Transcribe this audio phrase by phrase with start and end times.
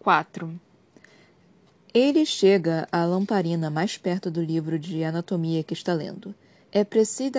[0.00, 0.58] 4.
[1.92, 6.34] Ele chega à lamparina mais perto do livro de anatomia que está lendo.
[6.72, 7.30] É Précis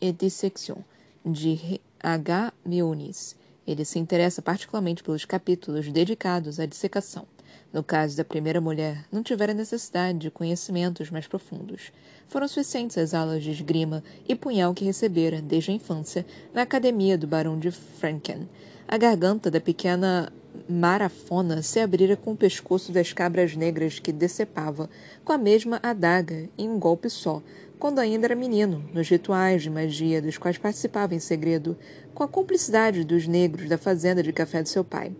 [0.00, 0.84] et Dissection,
[1.24, 2.52] de H.
[2.64, 3.34] Mionis.
[3.66, 7.26] Ele se interessa particularmente pelos capítulos dedicados à dissecação.
[7.72, 11.90] No caso da primeira mulher, não tivera necessidade de conhecimentos mais profundos.
[12.28, 17.18] Foram suficientes as aulas de esgrima e punhal que recebera, desde a infância, na academia
[17.18, 18.48] do Barão de Franken.
[18.86, 20.32] A garganta da pequena
[20.68, 24.88] marafona se abrira com o pescoço das cabras negras que decepava,
[25.24, 27.42] com a mesma adaga, em um golpe só,
[27.78, 31.76] quando ainda era menino, nos rituais de magia dos quais participava em segredo,
[32.14, 35.12] com a cumplicidade dos negros da fazenda de café de seu pai.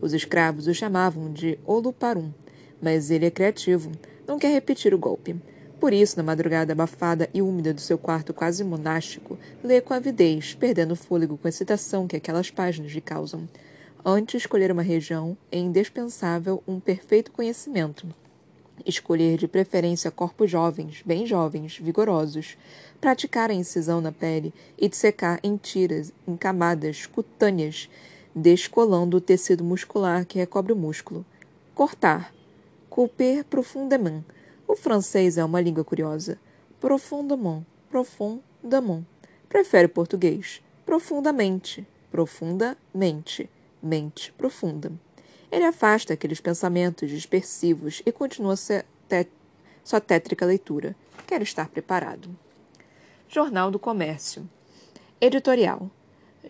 [0.00, 2.30] Os escravos o chamavam de Oluparum,
[2.80, 3.90] mas ele é criativo,
[4.26, 5.36] não quer repetir o golpe.
[5.80, 10.54] Por isso, na madrugada abafada e úmida do seu quarto quase monástico, lê com avidez,
[10.54, 13.48] perdendo o fôlego com a excitação que aquelas páginas lhe causam.
[14.06, 18.06] Antes escolher uma região, é indispensável um perfeito conhecimento.
[18.84, 22.58] Escolher de preferência corpos jovens, bem jovens, vigorosos.
[23.00, 27.88] Praticar a incisão na pele e dissecar em tiras, em camadas cutâneas,
[28.34, 31.24] descolando o tecido muscular que recobre o músculo.
[31.74, 32.34] Cortar.
[32.90, 34.22] Couper profondément.
[34.68, 36.38] O francês é uma língua curiosa.
[36.78, 37.64] Profondément.
[37.88, 39.02] Profondément.
[39.48, 40.60] Prefere o português.
[40.84, 41.86] Profundamente.
[42.10, 43.48] Profundamente
[43.84, 44.90] mente profunda.
[45.52, 50.96] Ele afasta aqueles pensamentos dispersivos e continua sua tétrica leitura.
[51.26, 52.28] Quer estar preparado.
[53.28, 54.48] Jornal do Comércio.
[55.20, 55.90] Editorial.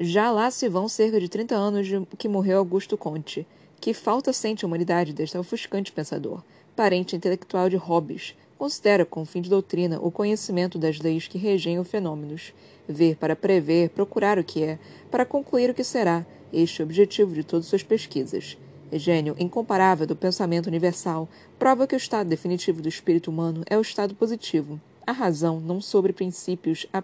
[0.00, 3.46] Já lá se vão cerca de 30 anos de que morreu Augusto Conte.
[3.80, 6.42] Que falta sente a humanidade deste ofuscante pensador,
[6.74, 11.82] parente intelectual de Hobbes, considera com fim de doutrina o conhecimento das leis que regem
[11.84, 12.52] fenômenos,
[12.88, 14.78] ver para prever, procurar o que é,
[15.10, 18.56] para concluir o que será, este é o objetivo de todas suas pesquisas.
[18.92, 23.80] Gênio incomparável do pensamento universal, prova que o estado definitivo do espírito humano é o
[23.80, 27.02] estado positivo, a razão não sobre princípios a,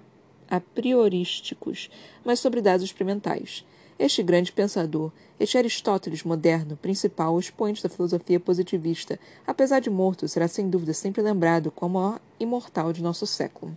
[0.48, 1.90] a priorísticos,
[2.24, 3.64] mas sobre dados experimentais.
[4.00, 10.48] Este grande pensador, este Aristóteles moderno, principal expoente da filosofia positivista, apesar de morto, será
[10.48, 13.76] sem dúvida sempre lembrado como o maior imortal de nosso século.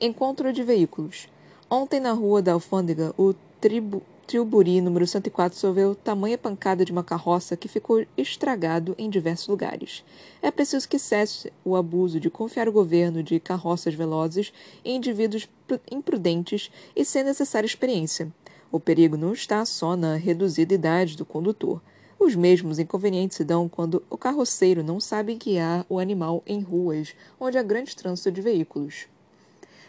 [0.00, 1.28] Encontro de veículos.
[1.70, 7.04] Ontem, na rua da Alfândega, o tribu Tilbury, número 104, sofreu tamanha pancada de uma
[7.04, 10.02] carroça que ficou estragado em diversos lugares.
[10.42, 14.52] É preciso que cesse o abuso de confiar o governo de carroças velozes
[14.84, 15.48] em indivíduos
[15.88, 18.32] imprudentes e sem necessária experiência.
[18.70, 21.80] O perigo não está só na reduzida idade do condutor.
[22.18, 27.14] Os mesmos inconvenientes se dão quando o carroceiro não sabe guiar o animal em ruas
[27.38, 29.06] onde há grande trânsito de veículos.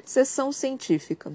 [0.05, 1.33] Sessão científica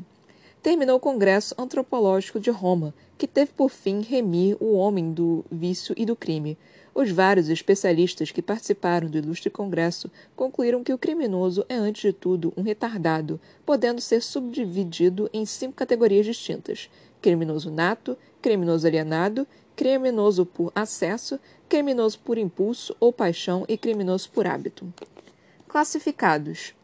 [0.62, 5.94] terminou o Congresso Antropológico de Roma, que teve por fim remir o homem do vício
[5.98, 6.56] e do crime.
[6.94, 12.12] Os vários especialistas que participaram do ilustre congresso concluíram que o criminoso é, antes de
[12.12, 16.88] tudo, um retardado, podendo ser subdividido em cinco categorias distintas:
[17.22, 21.38] criminoso nato, criminoso alienado, criminoso por acesso,
[21.68, 24.92] criminoso por impulso ou paixão e criminoso por hábito.
[25.66, 26.74] Classificados: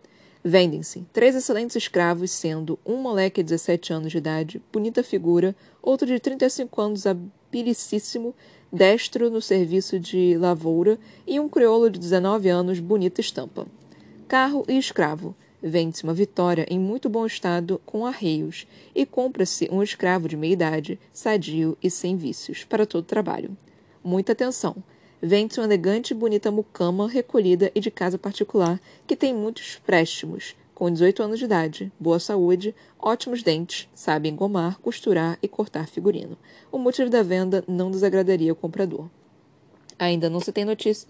[0.43, 6.07] Vendem-se três excelentes escravos, sendo um moleque de 17 anos de idade, bonita figura, outro
[6.07, 8.35] de 35 anos, habilicíssimo,
[8.73, 13.67] destro no serviço de lavoura, e um crioulo de 19 anos, bonita estampa.
[14.27, 15.35] Carro e escravo.
[15.63, 20.53] Vende-se uma vitória em muito bom estado com arreios, e compra-se um escravo de meia
[20.53, 23.57] idade, sadio e sem vícios, para todo trabalho.
[24.03, 24.77] Muita atenção!
[25.21, 30.57] vende-se uma elegante e bonita mucama recolhida e de casa particular, que tem muitos préstimos,
[30.75, 36.39] com 18 anos de idade, boa saúde, ótimos dentes, sabe engomar, costurar e cortar figurino.
[36.71, 39.09] O motivo da venda não desagradaria o comprador.
[39.99, 41.09] Ainda não se tem notícia.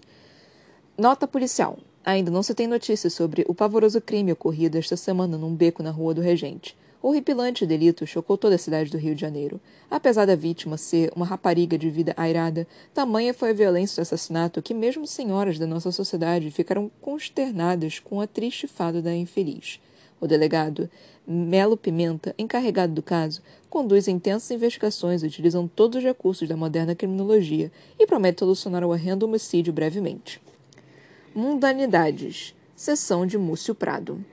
[0.97, 1.77] Nota policial.
[2.05, 5.91] Ainda não se tem notícia sobre o pavoroso crime ocorrido esta semana num beco na
[5.91, 6.75] Rua do Regente.
[7.01, 9.59] O horripilante delito chocou toda a cidade do Rio de Janeiro.
[9.89, 14.61] Apesar da vítima ser uma rapariga de vida airada, tamanha foi a violência do assassinato
[14.61, 19.79] que mesmo senhoras da nossa sociedade ficaram consternadas com a triste fado da infeliz.
[20.19, 20.89] O delegado
[21.25, 27.71] Melo Pimenta, encarregado do caso, conduz intensas investigações utilizando todos os recursos da moderna criminologia
[27.97, 30.41] e promete solucionar o horrendo homicídio brevemente.
[31.35, 32.55] Mundanidades.
[32.75, 34.23] Sessão de Múcio Prado.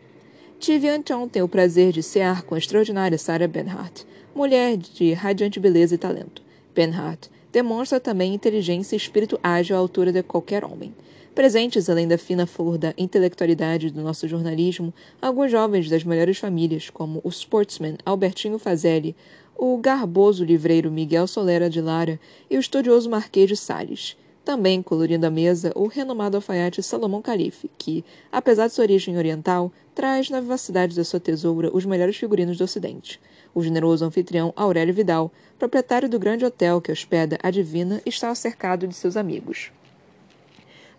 [0.58, 4.04] Tive anteontem o prazer de cear com a extraordinária Sarah Benhart,
[4.34, 6.42] mulher de radiante beleza e talento.
[6.74, 10.94] Benhart demonstra também inteligência e espírito ágil à altura de qualquer homem.
[11.34, 16.88] Presentes, além da fina flor da intelectualidade do nosso jornalismo, alguns jovens das melhores famílias,
[16.88, 19.14] como o sportsman Albertinho Fazelli,
[19.54, 22.18] o garboso livreiro Miguel Solera de Lara
[22.48, 24.16] e o estudioso Marquês de Sales.
[24.46, 29.72] Também colorindo a mesa o renomado alfaiate Salomão Calife, que, apesar de sua origem oriental,
[29.92, 33.20] traz na vivacidade da sua tesoura os melhores figurinos do Ocidente.
[33.52, 38.86] O generoso anfitrião Aurélio Vidal, proprietário do grande hotel que hospeda a Divina, estava cercado
[38.86, 39.72] de seus amigos.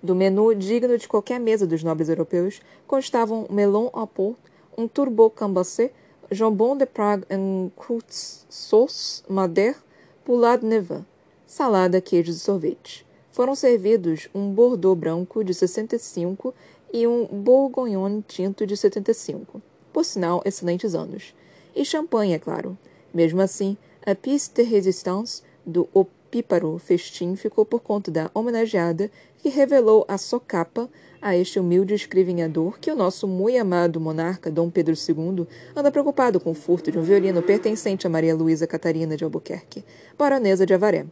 [0.04, 4.42] Do menu digno de qualquer mesa dos nobres europeus constavam melon à porte,
[4.78, 5.94] um turbo cambassé,
[6.30, 8.14] jambon de Prague en croûte
[8.50, 9.82] sauce madère,
[10.26, 11.06] poulade nevin,
[11.46, 13.06] salada, queijos e sorvete.
[13.38, 16.56] Foram servidos um Bordeaux branco de 65
[16.92, 19.62] e um Bourgogne tinto de 75.
[19.94, 21.36] Por sinal, excelentes anos.
[21.75, 22.75] E champanhe, é claro.
[23.13, 29.50] Mesmo assim, a pièce de résistance do opíparo festim ficou por conta da homenageada que
[29.50, 30.90] revelou a socapa
[31.22, 35.45] a este humilde escrivinhador que o nosso muito amado monarca Dom Pedro II
[35.75, 39.86] anda preocupado com o furto de um violino pertencente a Maria Luísa Catarina de Albuquerque,
[40.18, 41.06] baronesa de Avaré.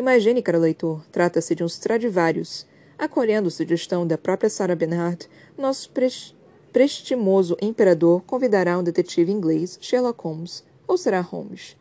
[0.00, 2.66] Imagine, caro leitor, trata-se de um Stradivarius.
[2.98, 5.90] Acolhendo sugestão da própria Sarah Bernhardt, nosso
[6.72, 11.76] prestimoso imperador convidará um detetive inglês, Sherlock Holmes, ou será Holmes,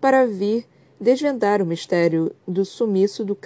[0.00, 0.66] para vir
[0.98, 3.36] desvendar o mistério do sumiço do,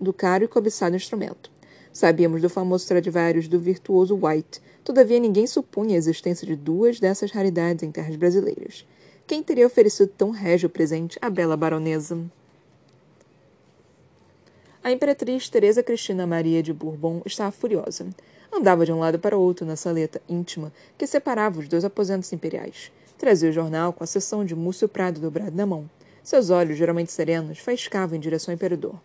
[0.00, 1.50] do caro e cobiçado instrumento.
[1.92, 7.30] Sabíamos do famoso Stradivarius do virtuoso White, todavia ninguém supunha a existência de duas dessas
[7.30, 8.86] raridades em terras brasileiras.
[9.26, 12.18] Quem teria oferecido tão régio presente à bela baronesa?
[14.84, 18.06] A imperatriz Teresa Cristina Maria de Bourbon estava furiosa.
[18.52, 22.92] Andava de um lado para outro na saleta íntima que separava os dois aposentos imperiais.
[23.16, 25.88] Trazia o jornal com a seção de Múcio Prado dobrado na mão.
[26.22, 29.00] Seus olhos, geralmente serenos, faiscavam em direção ao imperador.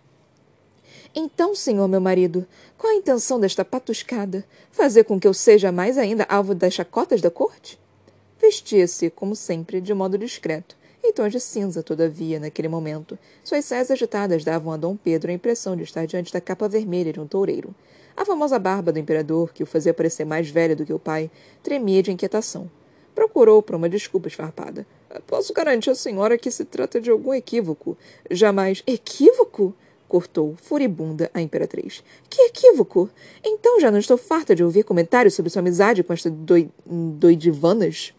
[1.15, 2.45] Então, senhor meu marido,
[2.77, 4.43] qual a intenção desta patuscada?
[4.73, 7.79] Fazer com que eu seja mais ainda alvo das chacotas da corte?
[8.37, 10.75] Vestia-se, como sempre, de modo discreto,
[11.09, 13.17] em tons de cinza, todavia, naquele momento.
[13.43, 17.11] Suas saias agitadas davam a Dom Pedro a impressão de estar diante da capa vermelha
[17.11, 17.73] de um toureiro.
[18.15, 21.31] A famosa barba do imperador, que o fazia parecer mais velho do que o pai,
[21.63, 22.69] tremia de inquietação.
[23.15, 24.85] Procurou por uma desculpa esfarpada.
[25.25, 27.97] Posso garantir à senhora que se trata de algum equívoco.
[28.29, 28.83] Jamais.
[28.85, 29.73] Equívoco?
[30.07, 32.03] cortou, furibunda, a imperatriz.
[32.27, 33.09] Que equívoco!
[33.43, 36.69] Então já não estou farta de ouvir comentários sobre sua amizade com esta doi...
[36.85, 38.13] doidivanas?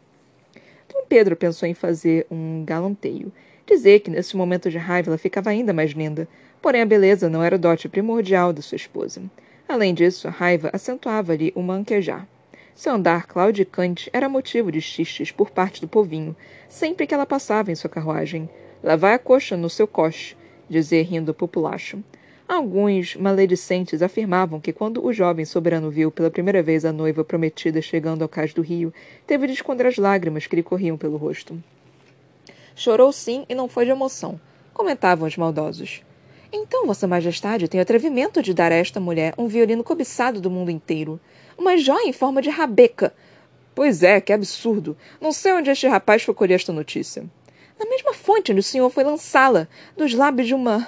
[1.10, 3.32] Pedro pensou em fazer um galanteio.
[3.66, 6.28] Dizer que nesse momento de raiva ela ficava ainda mais linda.
[6.62, 9.20] Porém, a beleza não era o dote primordial da sua esposa.
[9.68, 12.28] Além disso, a raiva acentuava-lhe o manquejar.
[12.76, 16.36] Seu andar claudicante era motivo de xistes por parte do povinho,
[16.68, 18.48] sempre que ela passava em sua carruagem.
[18.80, 20.36] Lá vai a coxa no seu coche,
[20.68, 21.98] dizia rindo o populacho.
[22.50, 27.80] Alguns maledicentes afirmavam que quando o jovem soberano viu pela primeira vez a noiva prometida
[27.80, 28.92] chegando ao cais do rio,
[29.24, 31.62] teve de esconder as lágrimas que lhe corriam pelo rosto.
[32.74, 34.40] Chorou sim e não foi de emoção,
[34.74, 36.02] comentavam os maldosos.
[36.52, 40.50] Então, Vossa Majestade tem o atrevimento de dar a esta mulher um violino cobiçado do
[40.50, 41.20] mundo inteiro.
[41.56, 43.14] Uma joia em forma de rabeca.
[43.76, 44.96] Pois é, que absurdo.
[45.20, 47.24] Não sei onde este rapaz foi colher esta notícia
[47.80, 50.86] na mesma fonte onde o senhor foi lançá-la, dos lábios de uma.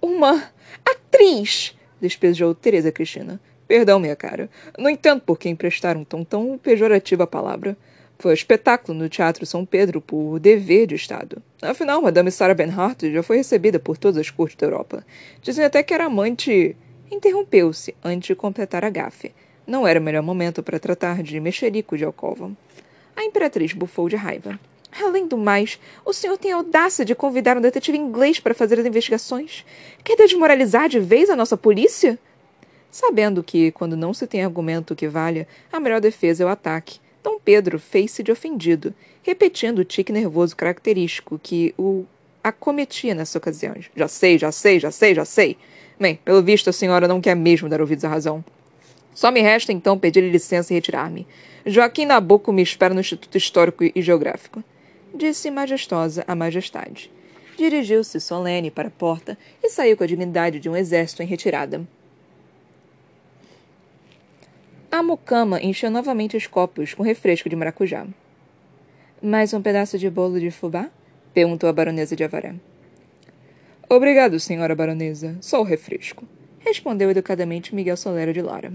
[0.00, 0.50] Uma.
[0.84, 1.74] atriz!
[2.00, 3.40] despejou Teresa Cristina.
[3.66, 4.48] Perdão, minha cara.
[4.78, 7.76] Não entendo por que emprestar um tom tão pejorativo à palavra.
[8.18, 11.42] Foi espetáculo no Teatro São Pedro por dever de Estado.
[11.60, 15.04] Afinal, Madame Sarah Bernhardt já foi recebida por todas as cortes da Europa.
[15.42, 16.76] Dizem até que era amante.
[17.10, 19.32] Interrompeu-se antes de completar a gafe.
[19.66, 22.50] Não era o melhor momento para tratar de mexerico de alcova.
[23.14, 24.58] A imperatriz bufou de raiva.
[25.02, 28.80] Além do mais, o senhor tem a audácia de convidar um detetive inglês para fazer
[28.80, 29.64] as investigações.
[30.02, 32.18] Quer desmoralizar de vez a nossa polícia?
[32.90, 36.98] Sabendo que, quando não se tem argumento que valha, a melhor defesa é o ataque,
[37.22, 42.06] Dom Pedro fez-se de ofendido, repetindo o tique nervoso característico que o
[42.42, 43.74] acometia nessa ocasião.
[43.94, 45.58] Já sei, já sei, já sei, já sei.
[46.00, 48.44] Bem, pelo visto a senhora não quer mesmo dar ouvidos à razão.
[49.12, 51.26] Só me resta então pedir licença e retirar-me.
[51.66, 54.62] Joaquim Nabuco me espera no Instituto Histórico e Geográfico
[55.14, 57.10] disse majestosa a majestade.
[57.56, 61.86] Dirigiu-se solene para a porta e saiu com a dignidade de um exército em retirada.
[64.90, 68.06] A mucama encheu novamente os copos com refresco de maracujá.
[69.22, 70.90] Mais um pedaço de bolo de fubá?
[71.34, 72.54] perguntou a baronesa de Avaré.
[73.88, 75.36] Obrigado, senhora baronesa.
[75.40, 76.24] Só o refresco.
[76.58, 78.72] Respondeu educadamente Miguel Solero de Lara.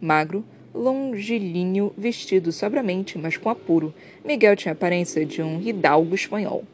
[0.00, 3.94] Magro, longilíneo, vestido sobramente, mas com apuro.
[4.24, 6.64] Miguel tinha a aparência de um hidalgo espanhol.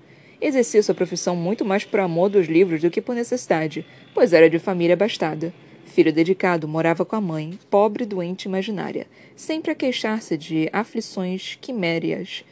[0.40, 4.48] Exercia sua profissão muito mais por amor dos livros do que por necessidade, pois era
[4.48, 5.52] de família abastada.
[5.84, 12.44] Filho dedicado, morava com a mãe, pobre doente imaginária, sempre a queixar-se de aflições quimérias,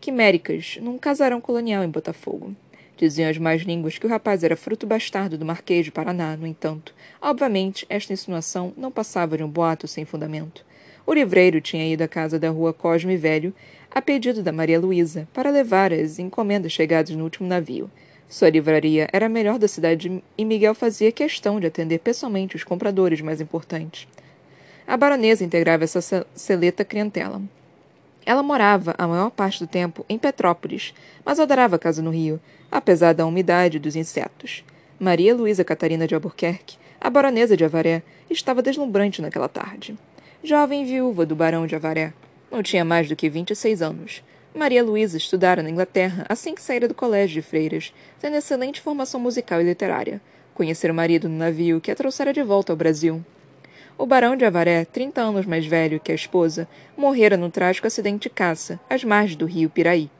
[0.00, 2.54] quiméricas, num casarão colonial em Botafogo.
[2.96, 6.46] Diziam as más línguas que o rapaz era fruto bastardo do Marquês de Paraná, no
[6.46, 6.94] entanto.
[7.20, 10.64] Obviamente, esta insinuação não passava de um boato sem fundamento.
[11.06, 13.52] O livreiro tinha ido à casa da rua Cosme Velho,
[13.90, 17.90] a pedido da Maria Luísa, para levar as encomendas chegadas no último navio.
[18.26, 22.64] Sua livraria era a melhor da cidade e Miguel fazia questão de atender pessoalmente os
[22.64, 24.08] compradores mais importantes.
[24.86, 27.40] A baronesa integrava essa seleta clientela.
[28.24, 32.40] Ela morava a maior parte do tempo em Petrópolis, mas adorava a casa no Rio,
[32.72, 34.64] apesar da umidade e dos insetos.
[34.98, 39.94] Maria Luísa Catarina de Albuquerque, a baronesa de Avaré, estava deslumbrante naquela tarde.
[40.46, 42.12] Jovem viúva do barão de Avaré,
[42.52, 44.22] não tinha mais do que vinte e seis anos.
[44.54, 49.18] Maria Luísa estudara na Inglaterra assim que saíra do colégio de freiras, tendo excelente formação
[49.18, 50.20] musical e literária.
[50.52, 53.24] Conhecera o marido no navio que a trouxera de volta ao Brasil.
[53.96, 58.28] O barão de Avaré, trinta anos mais velho que a esposa, morrera num trágico acidente
[58.28, 60.10] de caça, às margens do rio Piraí.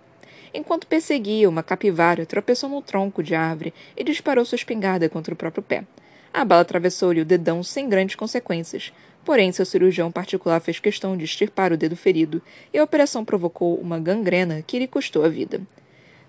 [0.54, 5.37] Enquanto perseguia uma capivara, tropeçou num tronco de árvore e disparou sua espingarda contra o
[5.37, 5.85] próprio pé.
[6.33, 8.93] A bala atravessou-lhe o dedão sem grandes consequências,
[9.25, 13.76] Porém, seu cirurgião particular fez questão de extirpar o dedo ferido, e a operação provocou
[13.76, 15.62] uma gangrena que lhe custou a vida.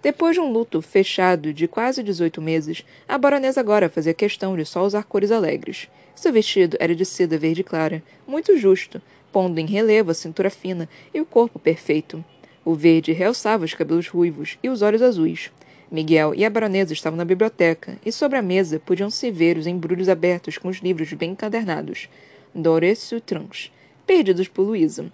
[0.02, 4.64] Depois de um luto fechado de quase 18 meses, a baronesa agora fazia questão de
[4.64, 5.90] só usar cores alegres.
[6.16, 10.88] Seu vestido era de seda verde clara, muito justo, pondo em relevo a cintura fina
[11.14, 12.24] e o corpo perfeito.
[12.64, 15.52] O verde realçava os cabelos ruivos e os olhos azuis.
[15.92, 20.08] Miguel e a baronesa estavam na biblioteca, e sobre a mesa podiam-se ver os embrulhos
[20.08, 22.08] abertos com os livros bem encadernados.
[22.56, 23.70] Doré Sutrans,
[24.08, 25.12] perdidos por Louisa.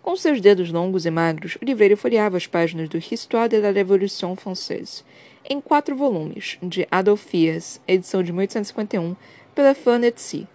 [0.00, 3.72] Com seus dedos longos e magros, o livreiro folheava as páginas do Histoire de la
[3.72, 5.02] Révolution Française,
[5.44, 9.16] em quatro volumes, de Adolphe Fies, edição de 1851,
[9.54, 10.46] pela Fanetsi,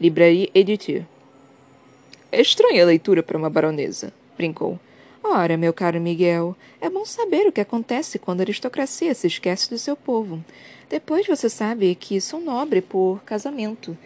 [0.00, 1.02] Librairie Éditeur.
[2.30, 4.78] É estranha leitura para uma baronesa, brincou.
[5.24, 9.68] Ora, meu caro Miguel, é bom saber o que acontece quando a aristocracia se esquece
[9.68, 10.44] do seu povo.
[10.88, 13.98] Depois você sabe que sou nobre por casamento.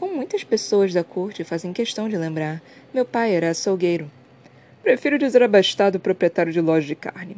[0.00, 4.10] Como muitas pessoas da corte fazem questão de lembrar, meu pai era açougueiro.
[4.82, 7.36] Prefiro dizer abastado proprietário de loja de carne.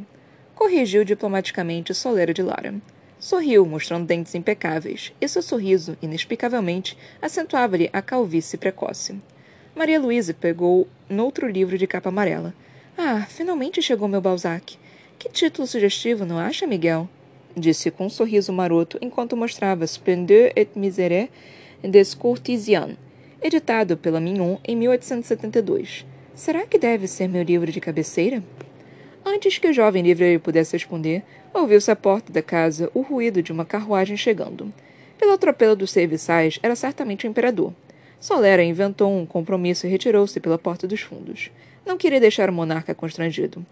[0.54, 2.72] Corrigiu diplomaticamente Solera de Lara.
[3.18, 9.20] Sorriu, mostrando dentes impecáveis, e seu sorriso, inexplicavelmente, acentuava-lhe a calvície precoce.
[9.74, 12.54] Maria Luísa pegou noutro livro de capa amarela.
[12.96, 14.78] Ah, finalmente chegou meu Balzac.
[15.18, 17.08] Que título sugestivo, não acha, Miguel?
[17.56, 21.28] Disse com um sorriso maroto enquanto mostrava Splendeur et Misère
[21.90, 22.16] des
[23.42, 26.06] editado pela Mignon em 1872.
[26.34, 28.42] Será que deve ser meu livro de cabeceira?
[29.24, 31.22] Antes que o jovem livreiro pudesse responder,
[31.52, 34.72] ouviu-se à porta da casa o ruído de uma carruagem chegando.
[35.18, 37.72] Pelo atropelo dos serviçais, era certamente o imperador.
[38.18, 41.50] Solera inventou um compromisso e retirou-se pela porta dos fundos.
[41.84, 43.64] Não queria deixar o monarca constrangido.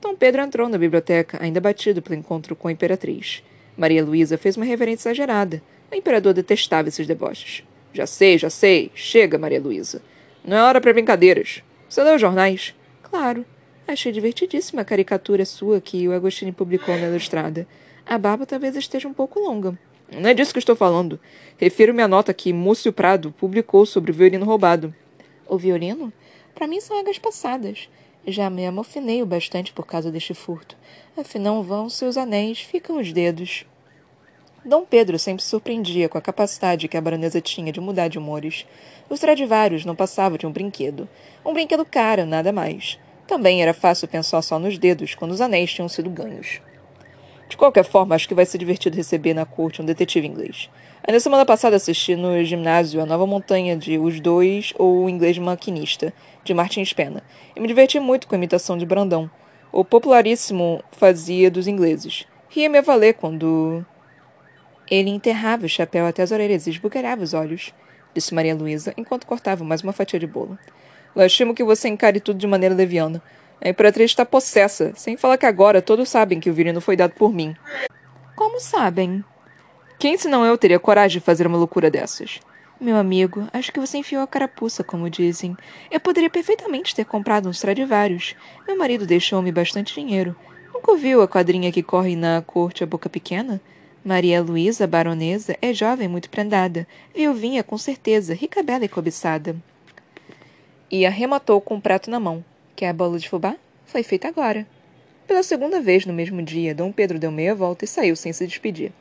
[0.00, 3.42] Dom Pedro entrou na biblioteca, ainda batido pelo encontro com a imperatriz.
[3.76, 7.64] Maria Luísa fez uma reverência exagerada, o imperador detestava esses deboches.
[7.92, 8.90] Já sei, já sei.
[8.94, 10.02] Chega, Maria Luísa.
[10.44, 11.62] Não é hora para brincadeiras.
[11.88, 12.74] Você leu os jornais?
[13.02, 13.44] Claro.
[13.86, 17.66] Achei divertidíssima a caricatura sua que o Agostini publicou na ilustrada.
[18.04, 19.78] A barba talvez esteja um pouco longa.
[20.12, 21.18] Não é disso que estou falando.
[21.56, 24.94] Refiro-me à nota que Múcio Prado publicou sobre o violino roubado.
[25.46, 26.12] O violino?
[26.54, 27.88] Para mim são águas passadas.
[28.26, 30.76] Já me amofinei o bastante por causa deste furto.
[31.16, 33.64] Afinal vão seus anéis, ficam os dedos.
[34.68, 38.18] Dom Pedro sempre se surpreendia com a capacidade que a baronesa tinha de mudar de
[38.18, 38.66] humores.
[39.08, 41.08] Os Stradivarius não passavam de um brinquedo.
[41.42, 42.98] Um brinquedo caro, nada mais.
[43.26, 46.60] Também era fácil pensar só nos dedos quando os anéis tinham sido ganhos.
[47.48, 50.68] De qualquer forma, acho que vai ser divertido receber na corte um detetive inglês.
[51.02, 55.38] Ainda semana passada assisti no ginásio a nova montanha de Os Dois ou O Inglês
[55.38, 56.12] Maquinista,
[56.44, 57.22] de Martin Spena,
[57.56, 59.30] e me diverti muito com a imitação de Brandão.
[59.72, 62.26] O popularíssimo fazia dos ingleses.
[62.50, 63.82] Ria-me a valer quando
[64.90, 67.72] ele enterrava o chapéu até as orelhas e esbugalhava os olhos,
[68.14, 70.58] disse Maria Luísa, enquanto cortava mais uma fatia de bolo.
[71.14, 73.22] Lastimo que você encare tudo de maneira leviana.
[73.60, 77.12] A imperatriz está possessa, sem falar que agora todos sabem que o virino foi dado
[77.14, 77.56] por mim.
[78.36, 79.24] Como sabem?
[79.98, 82.38] Quem, senão eu, teria coragem de fazer uma loucura dessas?
[82.80, 85.56] Meu amigo, acho que você enfiou a carapuça, como dizem.
[85.90, 88.36] Eu poderia perfeitamente ter comprado uns Stradivarius.
[88.68, 90.36] Meu marido deixou-me bastante dinheiro.
[90.72, 93.60] Nunca ouviu a quadrinha que corre na corte a boca pequena?
[94.04, 99.56] Maria Luísa, baronesa, é jovem muito prendada, viuvinha com certeza, rica, bela e cobiçada.
[100.90, 102.44] E arrematou com um prato na mão.
[102.76, 103.56] Quer a bola de fubá?
[103.84, 104.66] Foi feita agora.
[105.26, 108.46] Pela segunda vez no mesmo dia, Dom Pedro deu meia volta e saiu sem se
[108.46, 108.92] despedir.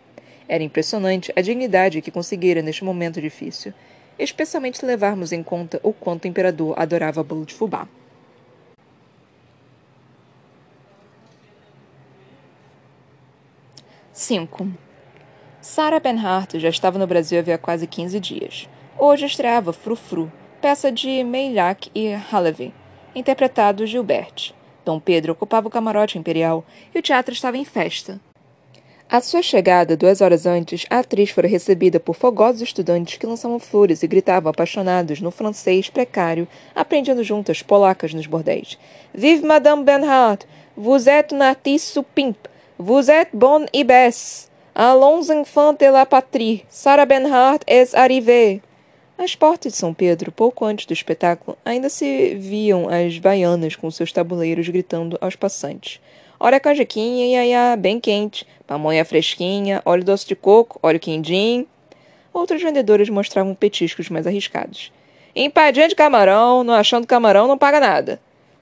[0.47, 3.73] Era impressionante a dignidade que conseguira neste momento difícil,
[4.17, 7.87] especialmente se levarmos em conta o quanto o imperador adorava bolo de fubá.
[14.11, 14.86] 5.
[15.67, 18.69] Sarah Bernhardt já estava no Brasil havia quase 15 dias.
[18.97, 20.31] Hoje estreava Frufru,
[20.61, 22.73] peça de Meilhac e Halevy,
[23.13, 24.53] interpretado Gilbert.
[24.85, 26.63] Dom Pedro ocupava o camarote imperial
[26.95, 28.17] e o teatro estava em festa.
[29.09, 33.59] À sua chegada, duas horas antes, a atriz fora recebida por fogosos estudantes que lançavam
[33.59, 38.79] flores e gritavam apaixonados no francês precário, aprendendo juntas polacas nos bordéis.
[39.13, 40.47] Vive Madame Bernhardt!
[40.77, 42.37] Vous êtes une artiste pimp!
[42.79, 44.47] Vous êtes bonne et besse.
[44.79, 46.63] Allons enfants de la patrie.
[46.69, 48.61] Sarah Bernhardt est arrivée.
[49.17, 53.89] Às portas de São Pedro, pouco antes do espetáculo, ainda se viam as baianas com
[53.89, 55.99] seus tabuleiros gritando aos passantes.
[56.39, 61.65] Olha a canjiquinha, iaiá, bem quente, pamonha fresquinha, óleo doce de coco, óleo quindim.
[62.31, 64.93] Outros vendedores mostravam petiscos mais arriscados.
[65.35, 68.21] Empadinha de camarão, não achando camarão, não paga nada.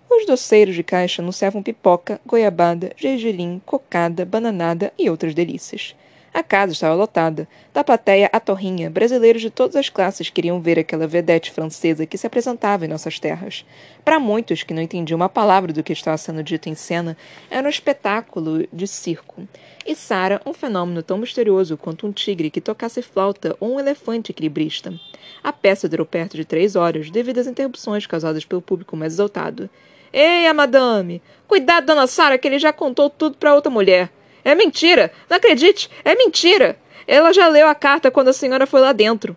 [0.10, 5.93] Os doceiros de caixa anunciavam pipoca, goiabada, gergelim, cocada, bananada e outras delícias.
[6.36, 7.48] A casa estava lotada.
[7.74, 12.18] Da plateia à torrinha, brasileiros de todas as classes queriam ver aquela vedete francesa que
[12.18, 13.65] se apresentava em nossas terras.
[14.04, 17.15] Para muitos que não entendiam uma palavra do que estava sendo dito em cena,
[17.50, 19.48] era um espetáculo de circo.
[19.86, 24.34] E Sara, um fenômeno tão misterioso quanto um tigre que tocasse flauta ou um elefante
[24.34, 24.94] equilibrista.
[25.42, 29.70] A peça durou perto de três horas, devido às interrupções causadas pelo público mais exaltado.
[30.12, 31.22] Ei, madame!
[31.48, 34.12] Cuidado, dona Sara, que ele já contou tudo para outra mulher.
[34.45, 35.11] É mentira!
[35.27, 35.89] Não acredite!
[36.05, 36.77] É mentira!
[37.07, 39.35] Ela já leu a carta quando a senhora foi lá dentro.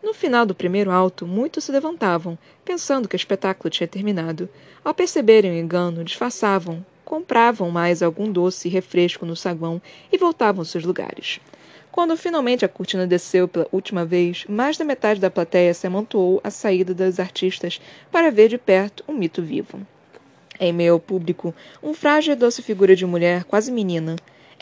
[0.00, 4.48] No final do primeiro alto, muitos se levantavam, pensando que o espetáculo tinha terminado.
[4.84, 9.82] Ao perceberem o engano, disfarçavam, compravam mais algum doce e refresco no saguão
[10.12, 11.40] e voltavam aos seus lugares.
[11.90, 16.40] Quando finalmente a cortina desceu pela última vez, mais da metade da plateia se amontoou
[16.44, 17.80] à saída dos artistas
[18.12, 19.84] para ver de perto um mito vivo.
[20.60, 24.14] Em meio ao público, um frágil e doce figura de mulher, quase menina.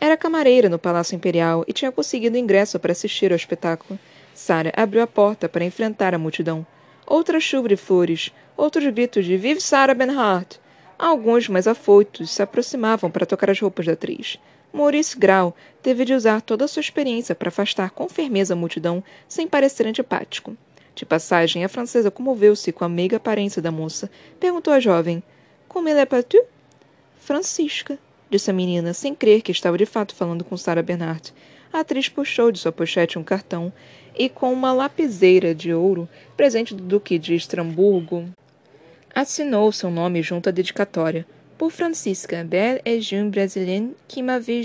[0.05, 3.97] Era camareira no Palácio Imperial e tinha conseguido ingresso para assistir ao espetáculo.
[4.35, 6.67] Sara abriu a porta para enfrentar a multidão.
[7.07, 10.57] Outra chuva de flores, outros gritos de Vive Sarah Benhart!
[10.99, 14.41] Alguns mais afoitos se aproximavam para tocar as roupas da atriz.
[14.73, 19.05] Maurice Grau teve de usar toda a sua experiência para afastar com firmeza a multidão
[19.29, 20.57] sem parecer antipático.
[20.97, 24.11] De passagem, a francesa comoveu-se com a meiga aparência da moça.
[24.41, 25.23] Perguntou à jovem:
[25.69, 26.43] como ele é para tu?
[27.21, 28.01] Francisca,
[28.33, 31.35] disse a menina, sem crer que estava de fato falando com Sarah Bernhardt.
[31.71, 33.73] A atriz puxou de sua pochete um cartão
[34.17, 38.29] e, com uma lapiseira de ouro, presente do Duque de Estramburgo,
[39.15, 41.27] assinou seu nome junto à dedicatória.
[41.59, 44.65] Por Francisca, belle et jeune brésilienne qui m'avait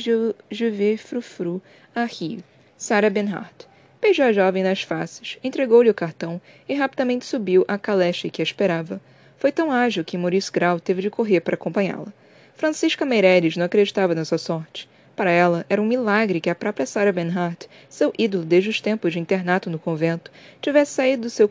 [0.49, 1.61] joué frufru
[1.93, 2.41] a Rio.
[2.77, 3.67] Sarah Bernhardt.
[4.01, 8.43] Beijou a jovem nas faces, entregou-lhe o cartão e rapidamente subiu à caleche que a
[8.43, 9.01] esperava.
[9.37, 12.13] Foi tão ágil que Maurice Grau teve de correr para acompanhá-la.
[12.57, 14.89] Francisca Meireles não acreditava na sua sorte.
[15.15, 19.13] Para ela, era um milagre que a própria Sarah Benhart, seu ídolo desde os tempos
[19.13, 21.49] de internato no convento, tivesse saído do seu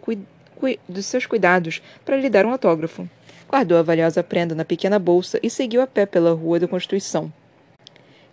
[0.88, 3.08] dos seus cuidados para lhe dar um autógrafo.
[3.48, 7.32] Guardou a valiosa prenda na pequena bolsa e seguiu a pé pela Rua da Constituição.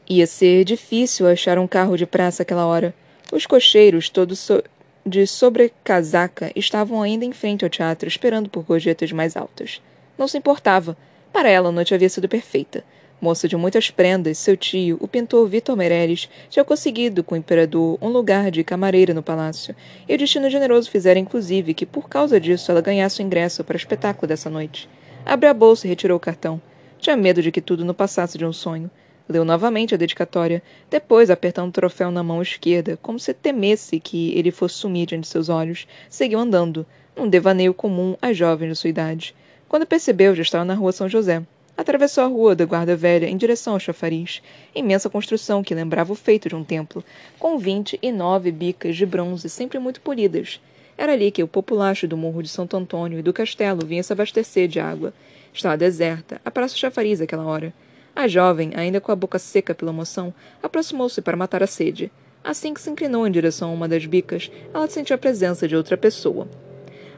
[0.09, 2.93] Ia ser difícil achar um carro de praça aquela hora.
[3.31, 4.63] Os cocheiros, todos so
[5.05, 9.79] de sobrecasaca estavam ainda em frente ao teatro, esperando por gorjetas mais altas.
[10.17, 10.97] Não se importava.
[11.34, 12.84] Para ela, a noite havia sido perfeita.
[13.19, 17.98] Moça de muitas prendas, seu tio, o pintor Vitor Meireles, tinha conseguido com o imperador
[18.00, 19.76] um lugar de camareira no palácio,
[20.08, 23.74] e o destino generoso fizera inclusive que, por causa disso, ela ganhasse o ingresso para
[23.74, 24.88] o espetáculo dessa noite.
[25.26, 26.62] Abriu a bolsa e retirou o cartão.
[27.00, 28.91] Tinha medo de que tudo não passasse de um sonho.
[29.28, 34.38] Leu novamente a dedicatória, depois, apertando o troféu na mão esquerda, como se temesse que
[34.38, 36.86] ele fosse sumir diante de seus olhos, seguiu andando,
[37.17, 39.34] num devaneio comum às jovens de sua idade.
[39.73, 41.41] Quando percebeu, já estava na rua São José.
[41.75, 44.39] Atravessou a rua da Guarda Velha em direção ao chafariz,
[44.75, 47.03] imensa construção que lembrava o feito de um templo,
[47.39, 50.62] com vinte e nove bicas de bronze sempre muito polidas.
[50.95, 54.13] Era ali que o populacho do Morro de Santo Antônio e do castelo vinha se
[54.13, 55.12] abastecer de água.
[55.51, 57.73] Estava deserta, a praça chafariz àquela hora.
[58.15, 60.31] A jovem, ainda com a boca seca pela emoção,
[60.62, 62.12] aproximou-se para matar a sede.
[62.43, 65.75] Assim que se inclinou em direção a uma das bicas, ela sentiu a presença de
[65.75, 66.47] outra pessoa.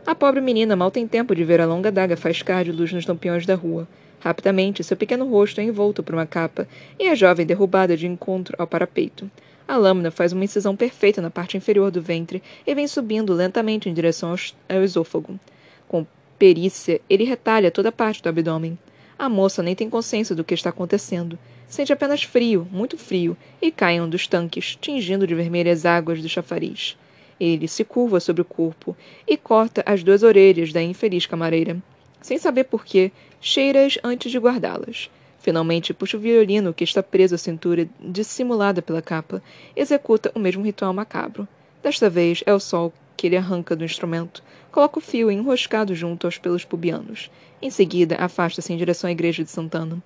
[0.06, 3.08] A pobre menina mal tem tempo de ver a longa daga faiscar de luz nos
[3.08, 3.88] lampiões da rua.
[4.20, 6.68] Rapidamente, seu pequeno rosto é envolto por uma capa
[7.00, 9.30] e a jovem derrubada de encontro ao parapeito.
[9.68, 13.90] A lâmina faz uma incisão perfeita na parte inferior do ventre e vem subindo lentamente
[13.90, 14.36] em direção
[14.70, 15.40] ao esôfago.
[15.88, 16.06] Com
[16.38, 18.78] perícia, ele retalha toda a parte do abdômen.
[19.18, 21.40] A moça nem tem consciência do que está acontecendo.
[21.68, 25.84] Sente apenas frio, muito frio, e cai em um dos tanques, tingindo de vermelho as
[25.84, 26.96] águas do chafariz.
[27.40, 28.96] Ele se curva sobre o corpo
[29.28, 31.78] e corta as duas orelhas da infeliz camareira.
[32.22, 35.10] Sem saber por quê, cheiras antes de guardá-las.
[35.40, 39.44] Finalmente, puxa o violino que está preso à cintura, dissimulada pela capa,
[39.76, 41.48] executa o mesmo ritual macabro.
[41.84, 46.26] Desta vez é o sol que ele arranca do instrumento, coloca o fio enroscado junto
[46.26, 47.30] aos pelos pubianos.
[47.62, 50.02] Em seguida, afasta-se em direção à igreja de Santana,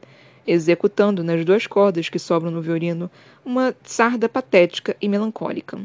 [0.45, 3.09] executando nas duas cordas que sobram no violino
[3.45, 5.79] uma sarda patética e melancólica.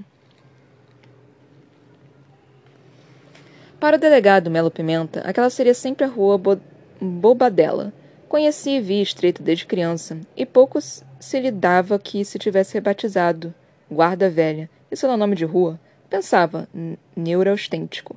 [3.84, 6.58] Para o delegado Melo Pimenta, aquela seria sempre a rua Bo
[6.98, 7.92] Bobadela
[8.26, 13.52] Conheci e vi Estreito desde criança, e pouco se lhe dava que se tivesse rebatizado
[13.90, 14.70] Guarda Velha.
[14.90, 15.78] Isso era o nome de rua?
[16.08, 16.66] Pensava,
[17.14, 18.16] neuraustêntico.